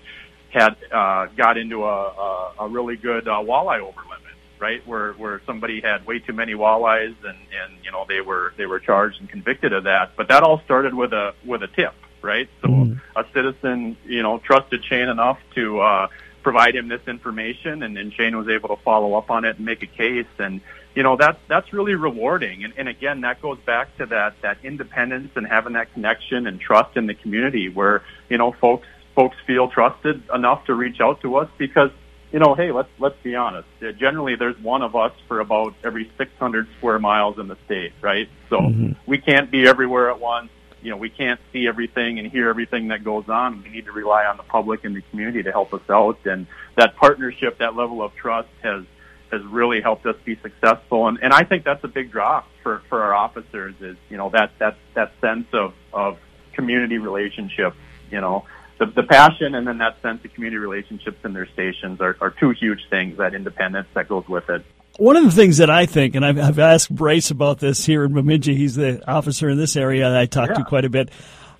had 0.50 0.76
uh, 0.92 1.26
got 1.36 1.56
into 1.56 1.84
a, 1.84 1.88
a, 1.88 2.52
a 2.60 2.68
really 2.68 2.96
good 2.96 3.26
uh, 3.26 3.42
walleye 3.42 3.80
over 3.80 4.00
limit. 4.02 4.22
Right, 4.58 4.86
where 4.86 5.12
where 5.14 5.42
somebody 5.44 5.82
had 5.82 6.06
way 6.06 6.18
too 6.18 6.32
many 6.32 6.54
walleyes, 6.54 7.14
and 7.24 7.38
and 7.62 7.78
you 7.82 7.90
know 7.90 8.04
they 8.08 8.20
were 8.20 8.52
they 8.56 8.66
were 8.66 8.78
charged 8.78 9.20
and 9.20 9.28
convicted 9.28 9.72
of 9.72 9.84
that. 9.84 10.16
But 10.16 10.28
that 10.28 10.42
all 10.42 10.60
started 10.64 10.94
with 10.94 11.12
a 11.12 11.34
with 11.44 11.62
a 11.62 11.68
tip, 11.68 11.94
right? 12.22 12.48
So 12.62 12.68
mm. 12.68 13.00
a 13.14 13.24
citizen, 13.34 13.98
you 14.06 14.22
know, 14.22 14.38
trusted 14.38 14.84
Shane 14.84 15.08
enough 15.08 15.38
to. 15.54 15.80
Uh, 15.80 16.08
provide 16.46 16.76
him 16.76 16.86
this 16.86 17.00
information, 17.08 17.82
and, 17.82 17.98
and 17.98 18.12
Shane 18.12 18.36
was 18.36 18.46
able 18.46 18.68
to 18.68 18.80
follow 18.84 19.14
up 19.14 19.32
on 19.32 19.44
it 19.44 19.56
and 19.56 19.66
make 19.66 19.82
a 19.82 19.86
case. 19.88 20.28
And 20.38 20.60
you 20.94 21.02
know 21.02 21.16
that's 21.16 21.40
that's 21.48 21.72
really 21.72 21.96
rewarding. 21.96 22.62
And, 22.62 22.72
and 22.76 22.88
again, 22.88 23.22
that 23.22 23.42
goes 23.42 23.58
back 23.66 23.96
to 23.96 24.06
that 24.06 24.34
that 24.42 24.58
independence 24.62 25.32
and 25.34 25.44
having 25.44 25.72
that 25.72 25.92
connection 25.92 26.46
and 26.46 26.60
trust 26.60 26.96
in 26.96 27.08
the 27.08 27.14
community, 27.14 27.68
where 27.68 28.04
you 28.28 28.38
know 28.38 28.52
folks 28.52 28.86
folks 29.16 29.36
feel 29.44 29.66
trusted 29.68 30.22
enough 30.32 30.64
to 30.66 30.74
reach 30.74 31.00
out 31.00 31.20
to 31.22 31.34
us 31.38 31.50
because 31.58 31.90
you 32.30 32.38
know, 32.38 32.54
hey, 32.54 32.70
let's 32.70 32.90
let's 33.00 33.20
be 33.24 33.34
honest. 33.34 33.66
Generally, 33.80 34.36
there's 34.36 34.58
one 34.60 34.82
of 34.82 34.94
us 34.94 35.12
for 35.26 35.40
about 35.40 35.74
every 35.82 36.08
600 36.16 36.68
square 36.78 37.00
miles 37.00 37.40
in 37.40 37.48
the 37.48 37.56
state, 37.64 37.92
right? 38.00 38.28
So 38.50 38.58
mm-hmm. 38.58 38.92
we 39.04 39.18
can't 39.18 39.50
be 39.50 39.66
everywhere 39.66 40.12
at 40.12 40.20
once 40.20 40.50
you 40.86 40.92
know, 40.92 40.98
we 40.98 41.10
can't 41.10 41.40
see 41.52 41.66
everything 41.66 42.20
and 42.20 42.30
hear 42.30 42.48
everything 42.48 42.88
that 42.88 43.02
goes 43.02 43.28
on. 43.28 43.60
We 43.64 43.70
need 43.70 43.86
to 43.86 43.92
rely 43.92 44.24
on 44.24 44.36
the 44.36 44.44
public 44.44 44.84
and 44.84 44.94
the 44.94 45.02
community 45.10 45.42
to 45.42 45.50
help 45.50 45.74
us 45.74 45.82
out. 45.90 46.24
And 46.24 46.46
that 46.76 46.94
partnership, 46.94 47.58
that 47.58 47.74
level 47.74 48.02
of 48.02 48.14
trust 48.14 48.50
has, 48.62 48.84
has 49.32 49.42
really 49.46 49.80
helped 49.80 50.06
us 50.06 50.14
be 50.24 50.36
successful. 50.36 51.08
And, 51.08 51.18
and 51.20 51.32
I 51.32 51.42
think 51.42 51.64
that's 51.64 51.82
a 51.82 51.88
big 51.88 52.12
draw 52.12 52.44
for, 52.62 52.82
for 52.88 53.02
our 53.02 53.12
officers 53.12 53.74
is, 53.80 53.96
you 54.08 54.16
know, 54.16 54.30
that, 54.30 54.52
that, 54.60 54.76
that 54.94 55.10
sense 55.20 55.48
of, 55.52 55.74
of 55.92 56.18
community 56.52 56.98
relationship, 56.98 57.74
you 58.08 58.20
know, 58.20 58.44
the, 58.78 58.86
the 58.86 59.02
passion 59.02 59.56
and 59.56 59.66
then 59.66 59.78
that 59.78 60.00
sense 60.02 60.24
of 60.24 60.32
community 60.34 60.58
relationships 60.58 61.18
in 61.24 61.32
their 61.32 61.48
stations 61.48 62.00
are, 62.00 62.16
are 62.20 62.30
two 62.30 62.50
huge 62.50 62.88
things, 62.90 63.18
that 63.18 63.34
independence 63.34 63.88
that 63.94 64.08
goes 64.08 64.28
with 64.28 64.48
it 64.50 64.64
one 64.98 65.16
of 65.16 65.24
the 65.24 65.30
things 65.30 65.58
that 65.58 65.70
I 65.70 65.86
think, 65.86 66.14
and 66.14 66.24
I've, 66.24 66.38
I've, 66.38 66.58
asked 66.58 66.94
Bryce 66.94 67.30
about 67.30 67.58
this 67.58 67.84
here 67.84 68.04
in 68.04 68.14
Bemidji, 68.14 68.54
he's 68.54 68.74
the 68.74 69.08
officer 69.10 69.48
in 69.48 69.58
this 69.58 69.76
area 69.76 70.08
that 70.08 70.16
I 70.16 70.26
talk 70.26 70.50
yeah. 70.50 70.56
to 70.56 70.64
quite 70.64 70.84
a 70.84 70.90
bit. 70.90 71.10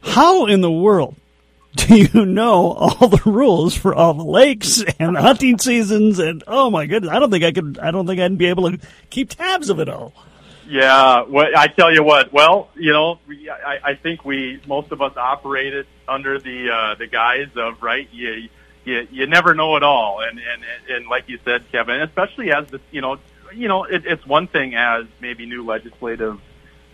How 0.03 0.47
in 0.47 0.61
the 0.61 0.71
world 0.71 1.17
do 1.75 1.97
you 1.97 2.25
know 2.25 2.73
all 2.73 3.09
the 3.09 3.21
rules 3.27 3.77
for 3.77 3.95
all 3.95 4.15
the 4.15 4.25
lakes 4.25 4.83
and 4.99 5.17
the 5.17 5.23
hunting 5.23 5.59
seasons? 5.59 6.19
And 6.19 6.43
oh 6.47 6.71
my 6.71 6.87
goodness, 6.87 7.13
I 7.13 7.19
don't 7.19 7.31
think 7.31 7.45
I 7.45 7.53
could. 7.53 7.79
I 7.79 7.91
don't 7.91 8.07
think 8.07 8.21
I'd 8.21 8.39
be 8.39 8.47
able 8.47 8.71
to 8.71 8.79
keep 9.11 9.31
tabs 9.31 9.69
of 9.69 9.81
it 9.81 9.89
all. 9.89 10.13
Yeah, 10.69 11.23
well, 11.29 11.47
I 11.57 11.69
tell 11.69 11.93
you 11.93 12.03
what. 12.03 12.33
Well, 12.33 12.71
you 12.75 12.93
know, 12.93 13.21
I, 13.29 13.79
I 13.91 13.95
think 13.95 14.25
we 14.25 14.61
most 14.67 14.91
of 14.91 15.01
us 15.01 15.17
operated 15.17 15.87
under 16.09 16.39
the 16.39 16.71
uh, 16.71 16.95
the 16.97 17.07
guise 17.07 17.51
of 17.57 17.83
right. 17.83 18.09
You 18.11 18.49
you 18.87 19.07
you 19.11 19.27
never 19.27 19.55
know 19.55 19.77
at 19.77 19.83
all, 19.83 20.21
and 20.21 20.39
and 20.39 20.63
and 20.89 21.07
like 21.09 21.29
you 21.29 21.39
said, 21.45 21.71
Kevin, 21.71 22.01
especially 22.01 22.53
as 22.53 22.67
the 22.69 22.81
you 22.91 23.01
know 23.01 23.19
you 23.53 23.69
know 23.69 23.85
it, 23.85 24.07
it's 24.07 24.25
one 24.27 24.47
thing 24.47 24.75
as 24.75 25.05
maybe 25.21 25.45
new 25.45 25.65
legislative 25.65 26.41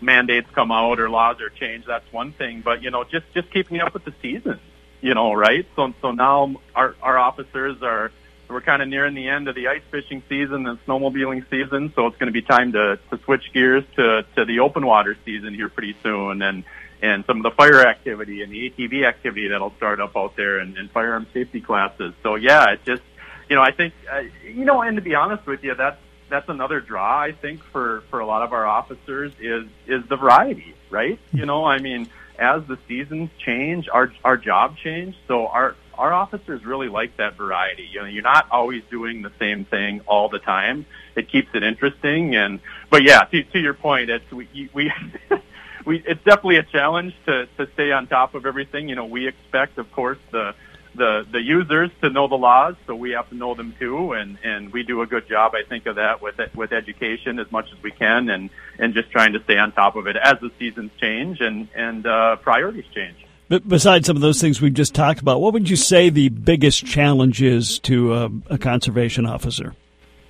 mandates 0.01 0.49
come 0.53 0.71
out 0.71 0.99
or 0.99 1.09
laws 1.09 1.39
are 1.39 1.49
changed. 1.49 1.87
That's 1.87 2.11
one 2.11 2.33
thing, 2.33 2.61
but 2.61 2.81
you 2.81 2.91
know 2.91 3.03
just 3.03 3.25
just 3.33 3.51
keeping 3.51 3.79
up 3.79 3.93
with 3.93 4.05
the 4.05 4.13
seasons, 4.21 4.59
you 5.01 5.13
know, 5.13 5.33
right? 5.33 5.65
So 5.75 5.93
so 6.01 6.11
now 6.11 6.55
our 6.75 6.95
our 7.01 7.17
officers 7.17 7.81
are 7.83 8.11
we're 8.49 8.61
kind 8.61 8.81
of 8.81 8.87
nearing 8.87 9.15
the 9.15 9.29
end 9.29 9.47
of 9.47 9.55
the 9.55 9.67
ice 9.67 9.81
fishing 9.89 10.21
season 10.29 10.67
and 10.67 10.83
snowmobiling 10.85 11.49
season, 11.49 11.91
so 11.95 12.07
it's 12.07 12.17
going 12.17 12.27
to 12.27 12.33
be 12.33 12.41
time 12.41 12.71
to, 12.73 12.99
to 13.09 13.19
switch 13.23 13.51
gears 13.53 13.83
to, 13.95 14.25
to 14.35 14.45
the 14.45 14.59
open 14.59 14.85
water 14.85 15.17
season 15.25 15.53
here 15.53 15.69
pretty 15.69 15.95
soon, 16.03 16.41
and 16.41 16.63
and 17.03 17.25
some 17.25 17.37
of 17.37 17.43
the 17.43 17.51
fire 17.51 17.85
activity 17.85 18.41
and 18.41 18.51
the 18.51 18.69
ATV 18.69 19.05
activity 19.05 19.49
that'll 19.49 19.75
start 19.75 19.99
up 19.99 20.15
out 20.15 20.35
there, 20.37 20.59
and, 20.59 20.77
and 20.77 20.89
firearm 20.89 21.27
safety 21.33 21.59
classes. 21.59 22.13
So 22.23 22.35
yeah, 22.35 22.71
it 22.71 22.79
just 22.85 23.03
you 23.49 23.57
know 23.57 23.61
I 23.61 23.71
think 23.71 23.93
uh, 24.11 24.23
you 24.43 24.65
know, 24.65 24.81
and 24.81 24.95
to 24.95 25.01
be 25.01 25.13
honest 25.13 25.45
with 25.45 25.63
you, 25.63 25.75
that's 25.75 25.99
that's 26.29 26.47
another 26.47 26.79
draw 26.79 27.19
I 27.19 27.33
think 27.33 27.61
for 27.65 28.03
for 28.09 28.21
a 28.21 28.25
lot 28.25 28.41
of 28.41 28.53
our 28.53 28.65
officers 28.65 29.33
is 29.39 29.65
is 29.85 30.07
the 30.07 30.15
variety, 30.15 30.73
right? 30.89 31.19
You 31.33 31.45
know, 31.45 31.65
I 31.65 31.79
mean, 31.79 32.07
as 32.39 32.63
the 32.67 32.77
seasons 32.87 33.29
change, 33.37 33.89
our 33.91 34.13
our 34.23 34.37
job 34.37 34.77
change, 34.77 35.15
so 35.27 35.47
our 35.47 35.75
our 35.95 36.13
officers 36.13 36.65
really 36.65 36.87
like 36.87 37.17
that 37.17 37.35
variety. 37.35 37.87
You 37.91 37.99
know, 37.99 38.07
you're 38.07 38.23
not 38.23 38.47
always 38.49 38.81
doing 38.89 39.23
the 39.23 39.31
same 39.39 39.65
thing 39.65 39.99
all 40.07 40.29
the 40.29 40.39
time. 40.39 40.85
It 41.17 41.29
keeps 41.29 41.49
it 41.53 41.63
interesting, 41.63 42.37
and 42.37 42.61
but 42.89 43.03
yeah, 43.03 43.25
to, 43.25 43.43
to 43.43 43.59
your 43.59 43.73
point, 43.73 44.09
it's 44.09 44.31
we 44.31 44.69
we. 44.73 44.89
we 45.85 46.03
it's 46.05 46.23
definitely 46.23 46.57
a 46.57 46.63
challenge 46.63 47.13
to 47.25 47.47
to 47.57 47.67
stay 47.73 47.91
on 47.91 48.07
top 48.07 48.35
of 48.35 48.45
everything. 48.45 48.89
You 48.89 48.95
know, 48.95 49.05
we 49.05 49.27
expect, 49.27 49.77
of 49.77 49.91
course, 49.91 50.19
the 50.31 50.53
the 50.95 51.25
the 51.31 51.41
users 51.41 51.89
to 52.01 52.09
know 52.09 52.27
the 52.27 52.35
laws, 52.35 52.75
so 52.85 52.95
we 52.95 53.11
have 53.11 53.29
to 53.29 53.35
know 53.35 53.55
them 53.55 53.73
too, 53.79 54.13
and 54.13 54.37
and 54.43 54.71
we 54.71 54.83
do 54.83 55.01
a 55.01 55.07
good 55.07 55.27
job, 55.27 55.53
I 55.55 55.67
think, 55.67 55.85
of 55.85 55.95
that 55.95 56.21
with 56.21 56.39
with 56.55 56.71
education 56.71 57.39
as 57.39 57.51
much 57.51 57.71
as 57.75 57.81
we 57.81 57.91
can, 57.91 58.29
and 58.29 58.49
and 58.79 58.93
just 58.93 59.11
trying 59.11 59.33
to 59.33 59.43
stay 59.43 59.57
on 59.57 59.71
top 59.71 59.95
of 59.95 60.07
it 60.07 60.15
as 60.15 60.39
the 60.39 60.51
seasons 60.59 60.91
change 60.99 61.41
and 61.41 61.67
and 61.75 62.05
uh, 62.05 62.35
priorities 62.37 62.85
change. 62.93 63.17
But 63.49 63.67
besides 63.67 64.07
some 64.07 64.15
of 64.15 64.21
those 64.21 64.39
things 64.39 64.61
we've 64.61 64.73
just 64.73 64.95
talked 64.95 65.19
about, 65.19 65.41
what 65.41 65.53
would 65.53 65.69
you 65.69 65.75
say 65.75 66.09
the 66.09 66.29
biggest 66.29 66.85
challenge 66.85 67.41
is 67.41 67.77
to 67.79 68.13
uh, 68.13 68.29
a 68.49 68.57
conservation 68.57 69.25
officer? 69.25 69.75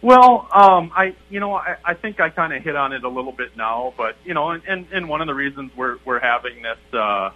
Well, 0.03 0.49
um, 0.51 0.91
I, 0.93 1.15
you 1.29 1.39
know, 1.39 1.53
I, 1.55 1.77
I 1.85 1.93
think 1.93 2.19
I 2.19 2.29
kind 2.29 2.51
of 2.51 2.61
hit 2.61 2.75
on 2.75 2.91
it 2.91 3.05
a 3.05 3.07
little 3.07 3.31
bit 3.31 3.55
now, 3.55 3.93
but 3.95 4.17
you 4.25 4.33
know, 4.33 4.49
and, 4.49 4.61
and, 4.67 4.85
and 4.91 5.07
one 5.07 5.21
of 5.21 5.27
the 5.27 5.33
reasons 5.33 5.71
we're 5.77 5.97
we're 6.03 6.19
having 6.19 6.61
this, 6.61 6.77
uh, 6.93 7.29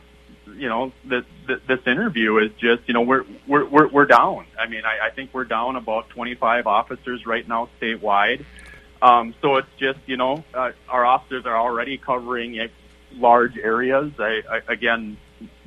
you 0.54 0.68
know, 0.68 0.92
this 1.06 1.24
this 1.48 1.80
interview 1.88 2.40
is 2.40 2.52
just, 2.60 2.82
you 2.86 2.94
know, 2.94 3.04
we're 3.04 3.24
we're 3.48 3.64
we're, 3.64 3.88
we're 3.88 4.06
down. 4.06 4.48
I 4.60 4.68
mean, 4.68 4.84
I, 4.84 5.08
I 5.08 5.12
think 5.12 5.34
we're 5.34 5.46
down 5.46 5.78
about 5.78 6.10
25 6.10 6.68
officers 6.68 7.26
right 7.26 7.48
now 7.48 7.70
statewide. 7.82 8.44
Um, 9.02 9.34
so 9.42 9.56
it's 9.56 9.70
just, 9.80 10.00
you 10.06 10.18
know, 10.18 10.44
uh, 10.54 10.72
our 10.90 11.06
officers 11.06 11.46
are 11.46 11.56
already 11.56 11.98
covering 11.98 12.68
large 13.14 13.58
areas. 13.58 14.12
I, 14.20 14.42
I 14.52 14.74
again, 14.74 15.16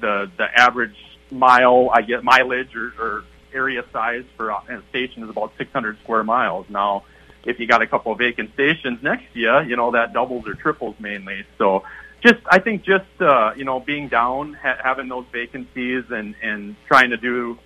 the 0.00 0.30
the 0.36 0.44
average 0.54 0.96
mile 1.30 1.88
I 1.90 2.02
get 2.02 2.24
mileage 2.24 2.76
or, 2.76 2.92
or 2.98 3.24
area 3.52 3.84
size 3.92 4.24
for 4.36 4.50
a 4.50 4.82
station 4.90 5.22
is 5.22 5.30
about 5.30 5.52
600 5.58 5.98
square 6.02 6.24
miles. 6.24 6.66
Now, 6.68 7.04
if 7.44 7.58
you 7.58 7.66
got 7.66 7.82
a 7.82 7.86
couple 7.86 8.12
of 8.12 8.18
vacant 8.18 8.52
stations 8.54 9.02
next 9.02 9.32
to 9.32 9.38
you, 9.38 9.60
you 9.60 9.76
know, 9.76 9.90
that 9.92 10.12
doubles 10.12 10.46
or 10.46 10.54
triples 10.54 10.94
mainly. 10.98 11.44
So 11.58 11.84
just, 12.22 12.40
I 12.50 12.58
think 12.58 12.82
just, 12.82 13.06
uh, 13.20 13.52
you 13.56 13.64
know, 13.64 13.80
being 13.80 14.08
down, 14.08 14.54
ha- 14.54 14.78
having 14.82 15.08
those 15.08 15.24
vacancies 15.32 16.04
and, 16.10 16.34
and 16.42 16.76
trying 16.86 17.10
to 17.10 17.16
do, 17.16 17.58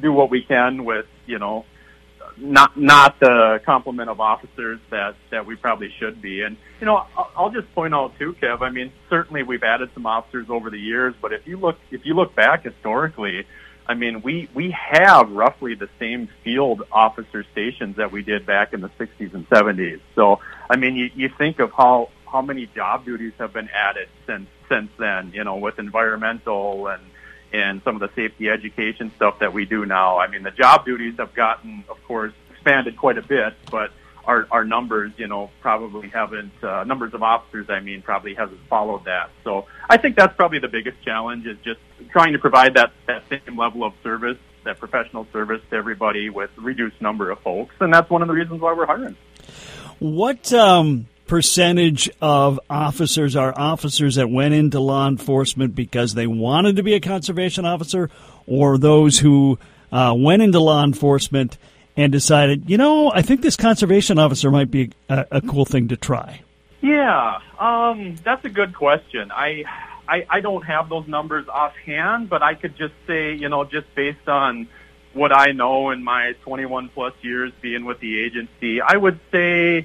do 0.00 0.12
what 0.12 0.30
we 0.30 0.42
can 0.42 0.84
with, 0.84 1.06
you 1.26 1.38
know, 1.38 1.64
not, 2.36 2.78
not 2.78 3.18
the 3.20 3.60
complement 3.66 4.08
of 4.08 4.20
officers 4.20 4.80
that, 4.90 5.16
that 5.30 5.44
we 5.44 5.56
probably 5.56 5.92
should 5.98 6.22
be. 6.22 6.42
And, 6.42 6.56
you 6.80 6.86
know, 6.86 7.04
I'll, 7.16 7.30
I'll 7.36 7.50
just 7.50 7.72
point 7.74 7.94
out 7.94 8.18
too, 8.18 8.34
Kev, 8.40 8.62
I 8.62 8.70
mean, 8.70 8.92
certainly 9.10 9.42
we've 9.42 9.62
added 9.62 9.90
some 9.92 10.06
officers 10.06 10.46
over 10.48 10.70
the 10.70 10.78
years, 10.78 11.14
but 11.20 11.32
if 11.32 11.46
you 11.46 11.58
look, 11.58 11.78
if 11.90 12.06
you 12.06 12.14
look 12.14 12.34
back 12.34 12.64
historically, 12.64 13.44
I 13.88 13.94
mean, 13.94 14.20
we, 14.20 14.48
we 14.52 14.70
have 14.72 15.30
roughly 15.30 15.74
the 15.74 15.88
same 15.98 16.28
field 16.44 16.82
officer 16.92 17.44
stations 17.52 17.96
that 17.96 18.12
we 18.12 18.22
did 18.22 18.44
back 18.44 18.74
in 18.74 18.82
the 18.82 18.90
60s 18.90 19.32
and 19.32 19.48
70s. 19.48 20.00
So, 20.14 20.40
I 20.68 20.76
mean, 20.76 20.94
you, 20.94 21.10
you 21.14 21.28
think 21.30 21.58
of 21.58 21.72
how, 21.72 22.10
how 22.30 22.42
many 22.42 22.66
job 22.66 23.06
duties 23.06 23.32
have 23.38 23.54
been 23.54 23.70
added 23.70 24.08
since, 24.26 24.46
since 24.68 24.90
then, 24.98 25.32
you 25.32 25.42
know, 25.42 25.56
with 25.56 25.78
environmental 25.78 26.88
and, 26.88 27.02
and 27.50 27.82
some 27.82 27.94
of 27.94 28.00
the 28.00 28.10
safety 28.14 28.50
education 28.50 29.10
stuff 29.16 29.38
that 29.38 29.54
we 29.54 29.64
do 29.64 29.86
now. 29.86 30.18
I 30.18 30.28
mean, 30.28 30.42
the 30.42 30.50
job 30.50 30.84
duties 30.84 31.14
have 31.16 31.32
gotten, 31.32 31.84
of 31.88 32.02
course, 32.04 32.34
expanded 32.50 32.98
quite 32.98 33.16
a 33.16 33.22
bit, 33.22 33.54
but 33.70 33.90
our, 34.28 34.46
our 34.50 34.64
numbers, 34.64 35.10
you 35.16 35.26
know, 35.26 35.50
probably 35.60 36.08
haven't, 36.10 36.52
uh, 36.62 36.84
numbers 36.84 37.14
of 37.14 37.22
officers, 37.22 37.66
I 37.70 37.80
mean, 37.80 38.02
probably 38.02 38.34
hasn't 38.34 38.60
followed 38.68 39.06
that. 39.06 39.30
So 39.42 39.66
I 39.88 39.96
think 39.96 40.16
that's 40.16 40.36
probably 40.36 40.58
the 40.58 40.68
biggest 40.68 41.02
challenge 41.02 41.46
is 41.46 41.56
just 41.64 41.80
trying 42.10 42.34
to 42.34 42.38
provide 42.38 42.74
that, 42.74 42.92
that 43.06 43.24
same 43.30 43.56
level 43.58 43.84
of 43.84 43.94
service, 44.02 44.36
that 44.64 44.78
professional 44.78 45.26
service 45.32 45.62
to 45.70 45.76
everybody 45.76 46.28
with 46.28 46.50
reduced 46.58 47.00
number 47.00 47.30
of 47.30 47.40
folks. 47.40 47.74
And 47.80 47.92
that's 47.92 48.10
one 48.10 48.20
of 48.20 48.28
the 48.28 48.34
reasons 48.34 48.60
why 48.60 48.74
we're 48.74 48.84
hiring. 48.84 49.16
What, 49.98 50.52
um, 50.52 51.06
percentage 51.26 52.10
of 52.20 52.60
officers 52.68 53.34
are 53.34 53.52
officers 53.58 54.16
that 54.16 54.30
went 54.30 54.52
into 54.52 54.78
law 54.78 55.08
enforcement 55.08 55.74
because 55.74 56.14
they 56.14 56.26
wanted 56.26 56.76
to 56.76 56.82
be 56.82 56.94
a 56.94 57.00
conservation 57.00 57.64
officer 57.64 58.10
or 58.46 58.76
those 58.78 59.18
who 59.18 59.58
uh, 59.90 60.14
went 60.16 60.42
into 60.42 60.60
law 60.60 60.84
enforcement 60.84 61.56
and 61.98 62.12
decided, 62.12 62.70
you 62.70 62.78
know, 62.78 63.10
I 63.12 63.22
think 63.22 63.42
this 63.42 63.56
conservation 63.56 64.20
officer 64.20 64.52
might 64.52 64.70
be 64.70 64.92
a, 65.08 65.26
a 65.32 65.40
cool 65.40 65.64
thing 65.64 65.88
to 65.88 65.96
try? 65.96 66.42
Yeah, 66.80 67.40
um, 67.58 68.14
that's 68.22 68.44
a 68.44 68.48
good 68.48 68.72
question. 68.72 69.32
I, 69.32 69.64
I 70.08 70.24
I 70.30 70.40
don't 70.40 70.62
have 70.62 70.88
those 70.88 71.08
numbers 71.08 71.48
offhand, 71.48 72.30
but 72.30 72.40
I 72.40 72.54
could 72.54 72.76
just 72.76 72.94
say, 73.08 73.34
you 73.34 73.48
know, 73.48 73.64
just 73.64 73.92
based 73.96 74.28
on 74.28 74.68
what 75.12 75.32
I 75.32 75.50
know 75.50 75.90
in 75.90 76.04
my 76.04 76.34
21 76.44 76.90
plus 76.90 77.14
years 77.20 77.52
being 77.60 77.84
with 77.84 77.98
the 77.98 78.22
agency, 78.22 78.80
I 78.80 78.96
would 78.96 79.18
say, 79.32 79.84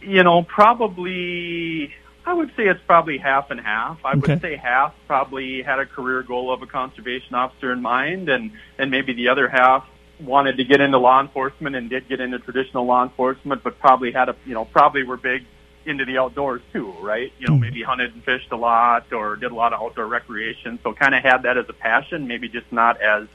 you 0.00 0.24
know, 0.24 0.42
probably 0.42 1.94
I 2.26 2.32
would 2.32 2.50
say 2.56 2.66
it's 2.66 2.82
probably 2.84 3.18
half 3.18 3.52
and 3.52 3.60
half. 3.60 4.04
I 4.04 4.14
okay. 4.14 4.32
would 4.32 4.42
say 4.42 4.56
half 4.56 4.92
probably 5.06 5.62
had 5.62 5.78
a 5.78 5.86
career 5.86 6.24
goal 6.24 6.52
of 6.52 6.62
a 6.62 6.66
conservation 6.66 7.36
officer 7.36 7.70
in 7.72 7.80
mind, 7.80 8.28
and 8.28 8.50
and 8.76 8.90
maybe 8.90 9.12
the 9.12 9.28
other 9.28 9.46
half 9.46 9.86
wanted 10.20 10.56
to 10.56 10.64
get 10.64 10.80
into 10.80 10.98
law 10.98 11.20
enforcement 11.20 11.76
and 11.76 11.90
did 11.90 12.08
get 12.08 12.20
into 12.20 12.38
traditional 12.38 12.86
law 12.86 13.02
enforcement, 13.02 13.62
but 13.62 13.78
probably 13.78 14.12
had 14.12 14.28
a, 14.28 14.36
you 14.46 14.54
know, 14.54 14.64
probably 14.64 15.02
were 15.02 15.16
big 15.16 15.44
into 15.86 16.04
the 16.04 16.18
outdoors 16.18 16.62
too, 16.72 16.92
right? 17.00 17.32
You 17.38 17.48
know, 17.48 17.54
mm. 17.54 17.60
maybe 17.60 17.82
hunted 17.82 18.14
and 18.14 18.24
fished 18.24 18.50
a 18.52 18.56
lot 18.56 19.12
or 19.12 19.36
did 19.36 19.52
a 19.52 19.54
lot 19.54 19.72
of 19.72 19.80
outdoor 19.80 20.06
recreation. 20.06 20.78
So 20.82 20.92
kind 20.92 21.14
of 21.14 21.22
had 21.22 21.42
that 21.42 21.58
as 21.58 21.66
a 21.68 21.72
passion, 21.72 22.26
maybe 22.26 22.48
just 22.48 22.70
not 22.72 23.00
as, 23.00 23.26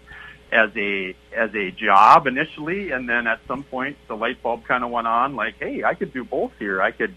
as 0.52 0.72
a, 0.76 1.16
as 1.36 1.54
a 1.54 1.72
job 1.72 2.28
initially. 2.28 2.92
And 2.92 3.08
then 3.08 3.28
at 3.28 3.40
some 3.48 3.64
point 3.64 3.98
the 4.08 4.16
light 4.16 4.42
bulb 4.42 4.66
kind 4.66 4.84
of 4.84 4.90
went 4.90 5.08
on 5.08 5.36
like, 5.36 5.56
Hey, 5.60 5.84
I 5.84 5.94
could 5.94 6.14
do 6.14 6.24
both 6.24 6.52
here. 6.58 6.82
I 6.82 6.92
could, 6.92 7.16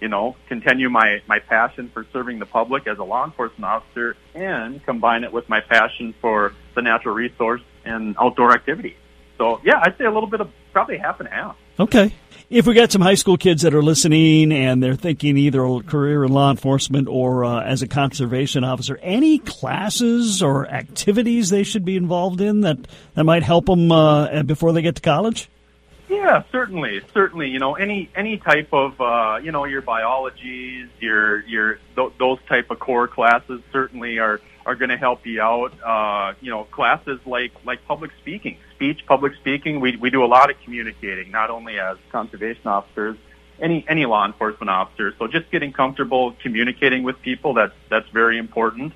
you 0.00 0.08
know, 0.08 0.36
continue 0.48 0.90
my, 0.90 1.22
my 1.26 1.38
passion 1.38 1.88
for 1.88 2.06
serving 2.12 2.38
the 2.38 2.46
public 2.46 2.86
as 2.86 2.98
a 2.98 3.04
law 3.04 3.24
enforcement 3.24 3.64
officer 3.64 4.16
and 4.34 4.84
combine 4.84 5.24
it 5.24 5.32
with 5.32 5.48
my 5.48 5.60
passion 5.60 6.14
for 6.20 6.52
the 6.74 6.82
natural 6.82 7.14
resource 7.14 7.62
and 7.84 8.16
outdoor 8.18 8.52
activity. 8.52 8.96
So 9.38 9.60
yeah, 9.64 9.80
I'd 9.82 9.96
say 9.98 10.04
a 10.04 10.10
little 10.10 10.28
bit 10.28 10.40
of 10.40 10.50
probably 10.72 10.98
half 10.98 11.20
and 11.20 11.28
half. 11.28 11.56
Okay. 11.78 12.14
If 12.50 12.66
we 12.66 12.74
got 12.74 12.92
some 12.92 13.00
high 13.00 13.14
school 13.14 13.36
kids 13.36 13.62
that 13.62 13.74
are 13.74 13.82
listening 13.82 14.52
and 14.52 14.82
they're 14.82 14.94
thinking 14.94 15.36
either 15.38 15.64
a 15.64 15.82
career 15.82 16.24
in 16.24 16.32
law 16.32 16.50
enforcement 16.50 17.08
or 17.08 17.44
uh, 17.44 17.62
as 17.62 17.82
a 17.82 17.88
conservation 17.88 18.64
officer, 18.64 18.98
any 19.02 19.38
classes 19.38 20.42
or 20.42 20.68
activities 20.68 21.48
they 21.48 21.62
should 21.62 21.84
be 21.84 21.96
involved 21.96 22.40
in 22.40 22.60
that, 22.60 22.86
that 23.14 23.24
might 23.24 23.42
help 23.42 23.66
them 23.66 23.90
uh, 23.90 24.42
before 24.42 24.72
they 24.72 24.82
get 24.82 24.96
to 24.96 25.02
college? 25.02 25.48
Yeah, 26.08 26.42
certainly, 26.52 27.00
certainly. 27.12 27.48
You 27.48 27.58
know, 27.58 27.74
any 27.74 28.10
any 28.14 28.36
type 28.36 28.68
of 28.72 29.00
uh, 29.00 29.40
you 29.42 29.50
know 29.50 29.64
your 29.64 29.80
biologies, 29.80 30.88
your 31.00 31.40
your 31.46 31.78
th- 31.96 32.12
those 32.18 32.38
type 32.46 32.70
of 32.70 32.78
core 32.78 33.08
classes 33.08 33.62
certainly 33.72 34.18
are 34.18 34.40
are 34.66 34.74
going 34.74 34.90
to 34.90 34.96
help 34.96 35.26
you 35.26 35.40
out. 35.40 35.72
Uh, 35.82 36.34
you 36.40 36.50
know, 36.50 36.64
classes 36.64 37.18
like 37.26 37.52
like 37.64 37.84
public 37.86 38.10
speaking, 38.20 38.58
public 39.06 39.32
speaking. 39.36 39.80
We 39.80 39.96
we 39.96 40.10
do 40.10 40.24
a 40.24 40.30
lot 40.36 40.50
of 40.50 40.56
communicating, 40.64 41.30
not 41.30 41.50
only 41.50 41.78
as 41.78 41.96
conservation 42.10 42.66
officers, 42.66 43.16
any 43.60 43.84
any 43.88 44.04
law 44.06 44.24
enforcement 44.26 44.70
officers. 44.70 45.14
So 45.18 45.26
just 45.26 45.50
getting 45.50 45.72
comfortable 45.72 46.34
communicating 46.42 47.02
with 47.02 47.20
people 47.22 47.54
that's 47.54 47.74
that's 47.88 48.08
very 48.10 48.38
important. 48.38 48.92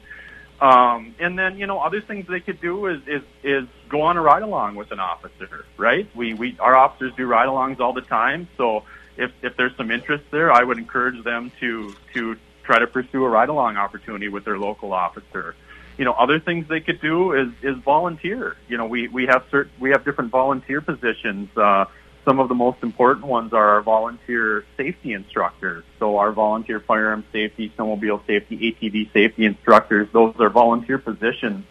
Um, 0.61 1.15
and 1.21 1.39
then 1.39 1.59
you 1.59 1.67
know 1.67 1.79
other 1.81 2.01
things 2.01 2.27
they 2.29 2.41
could 2.41 2.61
do 2.61 2.87
is 2.87 3.01
is 3.07 3.23
is 3.43 3.65
go 3.89 4.03
on 4.03 4.17
a 4.17 4.23
ride 4.23 4.43
along 4.43 4.75
with 4.75 4.91
an 4.91 5.01
officer, 5.01 5.65
right? 5.77 6.07
We 6.15 6.35
we 6.35 6.57
our 6.59 6.77
officers 6.77 7.13
do 7.17 7.27
ride 7.27 7.49
alongs 7.49 7.81
all 7.81 7.93
the 7.93 8.03
time, 8.03 8.49
so. 8.57 8.85
If, 9.21 9.33
if 9.43 9.57
there's 9.57 9.77
some 9.77 9.91
interest 9.91 10.23
there, 10.31 10.53
I 10.53 10.63
would 10.63 10.79
encourage 10.79 11.25
them 11.25 11.51
to 11.59 11.97
to 12.15 12.37
try 12.63 12.79
to 12.79 12.87
pursue 12.87 13.25
a 13.25 13.29
ride 13.29 13.49
along 13.49 13.77
opportunity 13.77 14.29
with 14.29 14.45
their 14.45 14.59
local 14.59 14.93
officer. 14.93 15.57
You 15.99 16.05
know, 16.05 16.13
other 16.13 16.41
things 16.41 16.67
they 16.69 16.81
could 16.81 17.01
do 17.01 17.33
is 17.33 17.49
is 17.63 17.77
volunteer. 17.85 18.57
You 18.69 18.79
know, 18.79 18.87
we 18.87 19.09
we 19.09 19.27
have 19.27 19.45
certain 19.51 19.73
we 19.79 19.91
have 19.91 20.05
different 20.05 20.31
volunteer 20.31 20.81
positions. 20.81 21.49
Uh, 21.57 21.87
some 22.25 22.41
of 22.41 22.49
the 22.49 22.55
most 22.55 22.83
important 22.83 23.27
ones 23.27 23.53
are 23.53 23.75
our 23.75 23.83
volunteer 23.83 24.65
safety 24.77 25.13
instructors. 25.13 25.85
So 25.99 26.19
our 26.19 26.33
volunteer 26.33 26.81
firearm 26.81 27.25
safety, 27.33 27.73
snowmobile 27.77 28.27
safety, 28.27 28.57
ATV 28.73 29.13
safety 29.13 29.45
instructors. 29.45 30.09
Those 30.13 30.35
are 30.39 30.51
volunteer 30.51 30.99
positions 30.99 31.65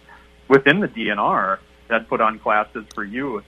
within 0.48 0.80
the 0.80 0.88
DNR 0.88 1.60
that 1.90 2.08
put 2.10 2.22
on 2.22 2.40
classes 2.40 2.86
for 2.94 3.04
youth 3.04 3.46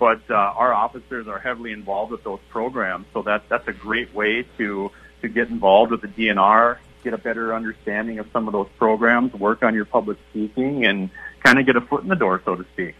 but 0.00 0.22
uh, 0.30 0.34
our 0.34 0.72
officers 0.72 1.28
are 1.28 1.38
heavily 1.38 1.72
involved 1.72 2.10
with 2.10 2.24
those 2.24 2.40
programs. 2.48 3.04
So 3.12 3.22
that 3.22 3.48
that's 3.48 3.68
a 3.68 3.72
great 3.72 4.12
way 4.14 4.46
to 4.56 4.90
to 5.20 5.28
get 5.28 5.50
involved 5.50 5.92
with 5.92 6.00
the 6.00 6.08
DNR, 6.08 6.78
get 7.02 7.14
a 7.14 7.18
better 7.18 7.54
understanding 7.54 8.18
of 8.18 8.26
some 8.32 8.46
of 8.46 8.52
those 8.52 8.68
programs, 8.78 9.32
work 9.34 9.62
on 9.62 9.74
your 9.74 9.84
public 9.84 10.18
speaking, 10.30 10.84
and 10.84 11.10
kind 11.44 11.58
of 11.58 11.66
get 11.66 11.76
a 11.76 11.80
foot 11.80 12.02
in 12.02 12.08
the 12.08 12.16
door, 12.16 12.40
so 12.44 12.56
to 12.56 12.64
speak. 12.72 12.94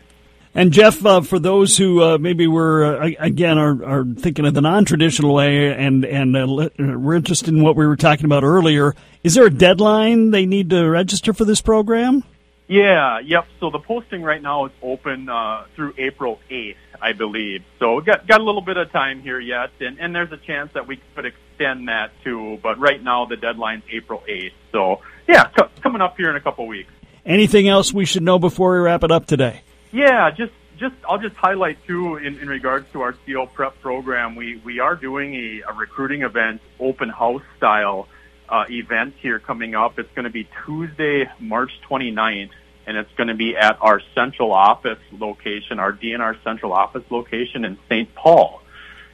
And 0.53 0.73
Jeff, 0.73 1.05
uh, 1.07 1.21
for 1.21 1.39
those 1.39 1.77
who 1.77 2.03
uh, 2.03 2.19
maybe 2.19 2.49
were 2.49 3.03
uh, 3.03 3.11
again 3.21 3.57
are, 3.57 3.85
are 3.85 4.05
thinking 4.05 4.47
of 4.47 4.55
the 4.55 4.61
non-traditional 4.61 5.33
way 5.33 5.73
and 5.73 6.05
and 6.05 6.37
uh, 6.37 6.43
uh, 6.43 6.69
we're 6.77 7.15
interested 7.15 7.51
in 7.55 7.63
what 7.63 7.77
we 7.77 7.87
were 7.87 7.97
talking 7.97 8.25
about 8.25 8.43
earlier, 8.43 8.97
is 9.23 9.35
there 9.35 9.47
a 9.47 9.51
deadline 9.51 10.33
they 10.33 10.47
need 10.47 10.71
to 10.71 10.89
register 10.89 11.33
for 11.33 11.45
this 11.45 11.61
program? 11.61 12.25
Yeah, 12.67 13.21
yep. 13.21 13.47
So 13.61 13.71
the 13.71 13.79
posting 13.79 14.23
right 14.23 14.43
now 14.43 14.67
is 14.67 14.73
open 14.83 15.29
uh, 15.29 15.65
through 15.77 15.95
April 15.99 16.41
8th, 16.51 16.77
I 17.01 17.13
believe. 17.13 17.63
So 17.79 17.97
we 17.97 18.03
got 18.03 18.27
got 18.27 18.41
a 18.41 18.45
little 18.45 18.61
bit 18.61 18.77
of 18.77 18.91
time 18.91 19.23
here 19.23 19.39
yet, 19.39 19.71
and, 19.79 20.01
and 20.01 20.15
there's 20.15 20.33
a 20.33 20.37
chance 20.37 20.73
that 20.75 20.89
we 20.89 21.01
could 21.15 21.27
that 21.61 22.11
too. 22.25 22.59
But 22.63 22.79
right 22.79 23.03
now 23.03 23.27
the 23.27 23.37
deadline's 23.37 23.85
April 23.91 24.23
8th. 24.29 24.53
So 24.73 25.01
yeah, 25.29 25.49
c- 25.49 25.65
coming 25.83 26.01
up 26.01 26.17
here 26.17 26.31
in 26.31 26.37
a 26.37 26.41
couple 26.41 26.67
weeks. 26.67 26.93
Anything 27.25 27.69
else 27.69 27.93
we 27.93 28.05
should 28.05 28.23
know 28.23 28.39
before 28.39 28.73
we 28.73 28.79
wrap 28.79 29.05
it 29.05 29.11
up 29.11 29.27
today? 29.27 29.63
Yeah, 29.93 30.31
just 30.31 30.53
just 30.79 30.95
I'll 31.09 31.19
just 31.19 31.37
highlight 31.37 31.85
too 31.87 32.17
in, 32.17 32.39
in 32.39 32.49
regards 32.49 32.91
to 32.93 33.03
our 33.03 33.13
CO 33.27 33.47
prep 33.47 33.81
program. 33.81 34.35
We 34.37 34.61
we 34.65 34.81
are 34.81 34.97
doing 34.97 35.35
a, 35.35 35.71
a 35.71 35.75
recruiting 35.75 36.23
event, 36.23 36.61
open 36.79 37.11
house 37.11 37.43
style 37.57 38.09
uh, 38.49 38.65
event 38.71 39.15
here 39.21 39.39
coming 39.39 39.75
up. 39.75 39.99
It's 39.99 40.13
going 40.15 40.25
to 40.25 40.31
be 40.31 40.49
Tuesday, 40.65 41.31
March 41.39 41.71
29th 41.89 42.51
and 42.87 42.97
it's 42.97 43.13
going 43.17 43.29
to 43.29 43.35
be 43.35 43.57
at 43.57 43.79
our 43.81 44.01
central 44.17 44.53
office 44.53 44.99
location, 45.13 45.79
our 45.79 45.93
DNR 45.93 46.43
central 46.43 46.73
office 46.73 47.05
location 47.11 47.65
in 47.65 47.79
St. 47.89 48.13
Paul. 48.17 48.60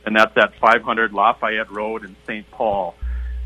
And 0.07 0.15
that's 0.15 0.37
at 0.37 0.59
500 0.61 1.13
Lafayette 1.13 1.71
Road 1.71 2.05
in 2.05 2.17
St. 2.27 2.49
Paul. 2.53 2.95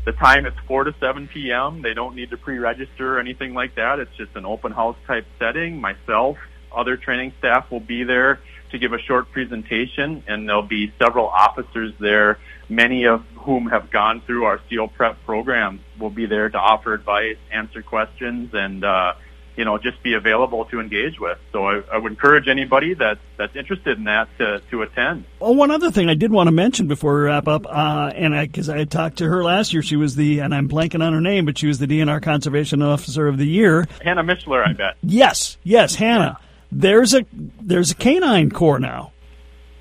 The 0.05 0.13
time 0.13 0.45
is 0.45 0.53
4 0.67 0.85
to 0.85 0.95
7 0.99 1.27
p.m. 1.27 1.81
They 1.81 1.93
don't 1.93 2.15
need 2.15 2.29
to 2.29 2.37
pre-register 2.37 3.17
or 3.17 3.19
anything 3.19 3.53
like 3.53 3.75
that. 3.75 3.99
It's 3.99 4.15
just 4.15 4.35
an 4.35 4.45
open 4.45 4.71
house 4.71 4.95
type 5.05 5.25
setting. 5.37 5.81
Myself, 5.81 6.37
other 6.71 6.97
training 6.97 7.33
staff 7.39 7.69
will 7.69 7.81
be 7.81 8.03
there 8.03 8.39
to 8.71 8.79
give 8.79 8.93
a 8.93 8.99
short 8.99 9.31
presentation 9.31 10.23
and 10.27 10.47
there'll 10.47 10.61
be 10.61 10.93
several 10.97 11.27
officers 11.27 11.93
there, 11.99 12.39
many 12.69 13.05
of 13.05 13.23
whom 13.35 13.67
have 13.67 13.91
gone 13.91 14.21
through 14.21 14.45
our 14.45 14.59
CO 14.69 14.87
prep 14.87 15.23
program 15.25 15.81
will 15.99 16.09
be 16.09 16.25
there 16.25 16.49
to 16.49 16.57
offer 16.57 16.93
advice, 16.93 17.37
answer 17.51 17.81
questions, 17.81 18.51
and, 18.53 18.83
uh, 18.83 19.13
you 19.55 19.65
know, 19.65 19.77
just 19.77 20.01
be 20.03 20.13
available 20.13 20.65
to 20.65 20.79
engage 20.79 21.19
with. 21.19 21.37
So 21.51 21.67
I, 21.67 21.81
I 21.91 21.97
would 21.97 22.11
encourage 22.11 22.47
anybody 22.47 22.93
that 22.95 23.19
that's 23.37 23.55
interested 23.55 23.97
in 23.97 24.05
that 24.05 24.29
to, 24.37 24.61
to 24.71 24.81
attend. 24.81 25.25
Well, 25.39 25.55
one 25.55 25.71
other 25.71 25.91
thing 25.91 26.09
I 26.09 26.13
did 26.13 26.31
want 26.31 26.47
to 26.47 26.51
mention 26.51 26.87
before 26.87 27.15
we 27.15 27.21
wrap 27.21 27.47
up, 27.47 27.65
uh, 27.67 28.11
and 28.15 28.33
because 28.51 28.69
I, 28.69 28.75
I, 28.75 28.77
had 28.79 28.91
talked 28.91 29.17
to 29.17 29.27
her 29.27 29.43
last 29.43 29.73
year, 29.73 29.81
she 29.81 29.95
was 29.95 30.15
the, 30.15 30.39
and 30.39 30.53
I'm 30.55 30.69
blanking 30.69 31.05
on 31.05 31.13
her 31.13 31.21
name, 31.21 31.45
but 31.45 31.57
she 31.57 31.67
was 31.67 31.79
the 31.79 31.87
DNR 31.87 32.21
Conservation 32.21 32.81
Officer 32.81 33.27
of 33.27 33.37
the 33.37 33.47
Year. 33.47 33.87
Hannah 34.01 34.23
Mishler, 34.23 34.65
I 34.65 34.73
bet. 34.73 34.95
Yes, 35.01 35.57
yes, 35.63 35.95
Hannah. 35.95 36.37
Yeah. 36.39 36.47
There's 36.73 37.13
a 37.13 37.25
there's 37.59 37.91
a 37.91 37.95
canine 37.95 38.49
corps 38.49 38.79
now. 38.79 39.11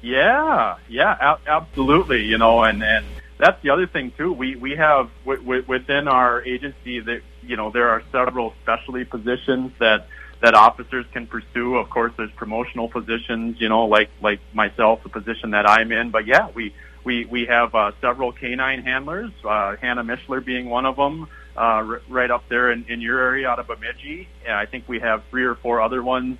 Yeah, 0.02 0.76
yeah, 0.88 1.36
absolutely. 1.46 2.24
You 2.24 2.38
know, 2.38 2.64
and 2.64 2.82
and 2.82 3.06
that's 3.40 3.62
the 3.62 3.70
other 3.70 3.86
thing 3.86 4.12
too. 4.16 4.32
We 4.32 4.56
we 4.56 4.76
have 4.76 5.10
w- 5.24 5.40
w- 5.42 5.64
within 5.66 6.08
our 6.08 6.42
agency 6.42 7.00
that 7.00 7.22
you 7.42 7.56
know, 7.56 7.70
there 7.70 7.88
are 7.88 8.02
several 8.12 8.54
specialty 8.62 9.04
positions 9.04 9.72
that 9.78 10.06
that 10.40 10.54
officers 10.54 11.04
can 11.12 11.26
pursue. 11.26 11.76
Of 11.76 11.90
course, 11.90 12.12
there's 12.16 12.30
promotional 12.32 12.88
positions, 12.88 13.60
you 13.60 13.68
know, 13.68 13.86
like 13.86 14.10
like 14.22 14.40
myself, 14.54 15.02
the 15.02 15.08
position 15.08 15.50
that 15.50 15.68
I'm 15.68 15.92
in. 15.92 16.10
But 16.10 16.26
yeah, 16.26 16.48
we 16.54 16.74
we 17.04 17.24
we 17.26 17.46
have 17.46 17.74
uh, 17.74 17.92
several 18.00 18.32
canine 18.32 18.82
handlers. 18.82 19.32
Uh, 19.44 19.76
Hannah 19.76 20.04
Mishler 20.04 20.44
being 20.44 20.68
one 20.68 20.86
of 20.86 20.96
them, 20.96 21.24
uh, 21.56 21.60
r- 21.60 22.02
right 22.08 22.30
up 22.30 22.44
there 22.48 22.70
in, 22.72 22.84
in 22.88 23.00
your 23.00 23.20
area 23.20 23.48
out 23.48 23.58
of 23.58 23.66
Bemidji. 23.66 24.28
And 24.46 24.54
I 24.54 24.66
think 24.66 24.88
we 24.88 25.00
have 25.00 25.22
three 25.30 25.44
or 25.44 25.54
four 25.56 25.80
other 25.80 26.02
ones 26.02 26.38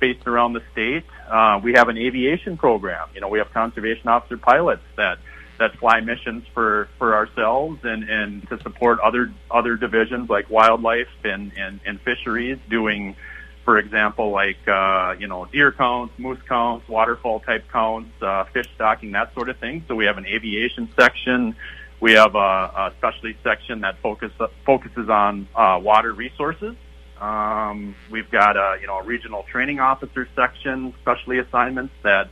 based 0.00 0.26
around 0.26 0.52
the 0.52 0.62
state. 0.72 1.04
Uh, 1.28 1.60
we 1.62 1.72
have 1.72 1.88
an 1.88 1.96
aviation 1.96 2.56
program. 2.56 3.08
You 3.14 3.20
know, 3.20 3.28
we 3.28 3.38
have 3.38 3.52
conservation 3.52 4.08
officer 4.08 4.36
pilots 4.36 4.82
that 4.96 5.18
that 5.58 5.76
fly 5.78 6.00
missions 6.00 6.44
for 6.52 6.88
for 6.98 7.14
ourselves 7.14 7.80
and 7.84 8.08
and 8.08 8.48
to 8.48 8.60
support 8.62 8.98
other 9.00 9.32
other 9.50 9.76
divisions 9.76 10.28
like 10.28 10.50
wildlife 10.50 11.08
and 11.24 11.52
and, 11.56 11.80
and 11.86 12.00
fisheries 12.00 12.58
doing 12.68 13.16
for 13.64 13.78
example 13.78 14.30
like 14.30 14.58
uh 14.68 15.14
you 15.18 15.26
know 15.26 15.44
deer 15.46 15.72
counts 15.72 16.14
moose 16.18 16.38
counts 16.48 16.88
waterfall 16.88 17.40
type 17.40 17.64
counts 17.72 18.10
uh 18.22 18.44
fish 18.52 18.66
stocking 18.74 19.12
that 19.12 19.32
sort 19.34 19.48
of 19.48 19.58
thing. 19.58 19.84
So 19.88 19.94
we 19.94 20.06
have 20.06 20.18
an 20.18 20.26
aviation 20.26 20.88
section. 20.98 21.56
We 21.98 22.12
have 22.12 22.34
a, 22.34 22.38
a 22.38 22.92
specialty 22.98 23.36
section 23.42 23.80
that 23.80 23.98
focus 24.02 24.32
focuses 24.64 25.08
on 25.08 25.48
uh 25.54 25.80
water 25.82 26.12
resources. 26.12 26.76
Um 27.20 27.96
we've 28.10 28.30
got 28.30 28.56
a 28.56 28.78
you 28.80 28.86
know 28.86 28.98
a 28.98 29.04
regional 29.04 29.42
training 29.44 29.80
officer 29.80 30.28
section 30.36 30.94
specialty 31.00 31.38
assignments 31.38 31.94
that 32.02 32.28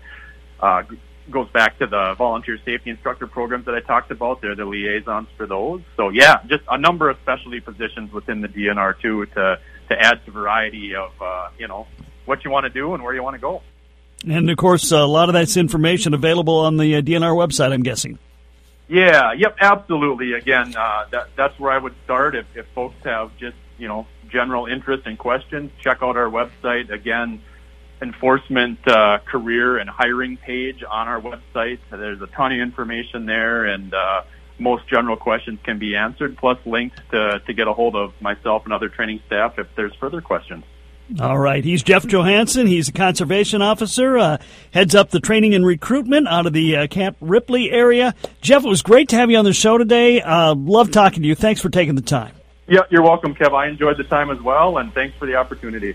uh 0.60 0.82
goes 1.30 1.48
back 1.50 1.78
to 1.78 1.86
the 1.86 2.14
volunteer 2.16 2.58
safety 2.64 2.90
instructor 2.90 3.26
programs 3.26 3.64
that 3.66 3.74
I 3.74 3.80
talked 3.80 4.10
about. 4.10 4.40
They're 4.40 4.54
the 4.54 4.64
liaisons 4.64 5.28
for 5.36 5.46
those. 5.46 5.82
So 5.96 6.10
yeah, 6.10 6.42
just 6.46 6.64
a 6.68 6.78
number 6.78 7.08
of 7.08 7.16
specialty 7.22 7.60
positions 7.60 8.12
within 8.12 8.40
the 8.40 8.48
DNR 8.48 9.00
too 9.00 9.26
to 9.26 9.58
to 9.88 10.00
add 10.00 10.24
to 10.24 10.30
variety 10.30 10.94
of 10.94 11.10
uh, 11.20 11.48
you 11.58 11.68
know 11.68 11.86
what 12.24 12.44
you 12.44 12.50
want 12.50 12.64
to 12.64 12.70
do 12.70 12.94
and 12.94 13.02
where 13.02 13.14
you 13.14 13.22
want 13.22 13.34
to 13.34 13.40
go. 13.40 13.62
And 14.26 14.48
of 14.50 14.56
course, 14.56 14.90
a 14.90 15.04
lot 15.04 15.28
of 15.28 15.34
that's 15.34 15.56
information 15.56 16.14
available 16.14 16.60
on 16.60 16.76
the 16.76 16.96
uh, 16.96 17.00
DNR 17.00 17.34
website. 17.34 17.72
I'm 17.72 17.82
guessing. 17.82 18.18
Yeah. 18.88 19.32
Yep. 19.32 19.56
Absolutely. 19.60 20.32
Again, 20.34 20.74
uh, 20.76 21.06
that, 21.10 21.28
that's 21.36 21.58
where 21.58 21.72
I 21.72 21.78
would 21.78 21.94
start. 22.04 22.34
If, 22.34 22.46
if 22.54 22.66
folks 22.74 22.96
have 23.04 23.36
just 23.38 23.56
you 23.78 23.88
know 23.88 24.06
general 24.28 24.66
interest 24.66 25.06
and 25.06 25.18
questions, 25.18 25.70
check 25.80 25.98
out 26.02 26.16
our 26.16 26.30
website. 26.30 26.90
Again, 26.90 27.42
enforcement 28.04 28.78
uh, 28.86 29.18
career 29.24 29.78
and 29.78 29.88
hiring 29.88 30.36
page 30.36 30.84
on 30.88 31.08
our 31.08 31.20
website. 31.20 31.78
There's 31.90 32.20
a 32.20 32.26
ton 32.28 32.52
of 32.52 32.60
information 32.60 33.26
there, 33.26 33.64
and 33.64 33.92
uh, 33.92 34.22
most 34.58 34.86
general 34.88 35.16
questions 35.16 35.58
can 35.64 35.78
be 35.78 35.96
answered, 35.96 36.36
plus 36.36 36.58
links 36.64 36.96
to, 37.10 37.40
to 37.40 37.52
get 37.52 37.66
a 37.66 37.72
hold 37.72 37.96
of 37.96 38.12
myself 38.20 38.64
and 38.64 38.72
other 38.72 38.88
training 38.88 39.20
staff 39.26 39.58
if 39.58 39.66
there's 39.74 39.94
further 39.96 40.20
questions. 40.20 40.64
All 41.20 41.38
right. 41.38 41.62
He's 41.62 41.82
Jeff 41.82 42.06
Johanson. 42.06 42.66
He's 42.66 42.88
a 42.88 42.92
conservation 42.92 43.60
officer, 43.60 44.16
uh, 44.16 44.38
heads 44.72 44.94
up 44.94 45.10
the 45.10 45.20
training 45.20 45.54
and 45.54 45.64
recruitment 45.66 46.26
out 46.28 46.46
of 46.46 46.54
the 46.54 46.76
uh, 46.76 46.86
Camp 46.86 47.16
Ripley 47.20 47.70
area. 47.70 48.14
Jeff, 48.40 48.64
it 48.64 48.68
was 48.68 48.82
great 48.82 49.10
to 49.10 49.16
have 49.16 49.30
you 49.30 49.36
on 49.36 49.44
the 49.44 49.52
show 49.52 49.76
today. 49.76 50.22
Uh, 50.22 50.54
love 50.54 50.90
talking 50.90 51.22
to 51.22 51.28
you. 51.28 51.34
Thanks 51.34 51.60
for 51.60 51.68
taking 51.68 51.94
the 51.94 52.02
time. 52.02 52.34
Yeah, 52.66 52.80
you're 52.90 53.02
welcome, 53.02 53.34
Kev. 53.34 53.52
I 53.52 53.68
enjoyed 53.68 53.98
the 53.98 54.04
time 54.04 54.30
as 54.30 54.40
well, 54.40 54.78
and 54.78 54.94
thanks 54.94 55.14
for 55.18 55.26
the 55.26 55.34
opportunity. 55.34 55.94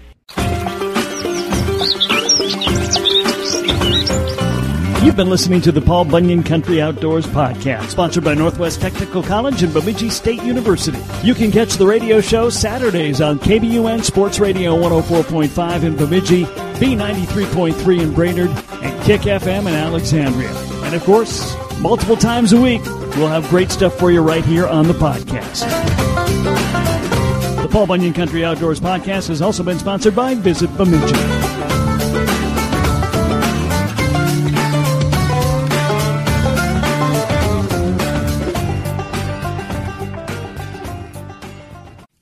You've 5.01 5.15
been 5.15 5.29
listening 5.29 5.61
to 5.61 5.71
the 5.71 5.79
Paul 5.79 6.03
Bunyan 6.03 6.43
Country 6.43 6.81
Outdoors 6.81 7.25
podcast, 7.25 7.89
sponsored 7.89 8.25
by 8.25 8.33
Northwest 8.33 8.81
Technical 8.81 9.23
College 9.23 9.63
and 9.63 9.73
Bemidji 9.73 10.09
State 10.09 10.43
University. 10.43 10.99
You 11.25 11.33
can 11.33 11.51
catch 11.53 11.75
the 11.75 11.87
radio 11.87 12.19
show 12.19 12.49
Saturdays 12.49 13.21
on 13.21 13.39
KBUN 13.39 14.03
Sports 14.03 14.39
Radio 14.39 14.75
104.5 14.75 15.83
in 15.83 15.95
Bemidji, 15.95 16.43
B93.3 16.43 18.01
in 18.01 18.13
Brainerd, 18.13 18.49
and 18.49 19.03
Kick 19.03 19.21
FM 19.21 19.61
in 19.61 19.73
Alexandria. 19.73 20.53
And 20.83 20.93
of 20.93 21.03
course, 21.05 21.55
multiple 21.79 22.17
times 22.17 22.51
a 22.51 22.59
week, 22.59 22.83
we'll 23.15 23.27
have 23.29 23.47
great 23.47 23.71
stuff 23.71 23.97
for 23.97 24.11
you 24.11 24.21
right 24.21 24.43
here 24.43 24.67
on 24.67 24.89
the 24.89 24.93
podcast. 24.93 25.61
The 27.61 27.69
Paul 27.69 27.87
Bunyan 27.87 28.13
Country 28.13 28.43
Outdoors 28.43 28.81
podcast 28.81 29.29
has 29.29 29.41
also 29.41 29.63
been 29.63 29.79
sponsored 29.79 30.15
by 30.15 30.35
Visit 30.35 30.75
Bemidji. 30.75 31.58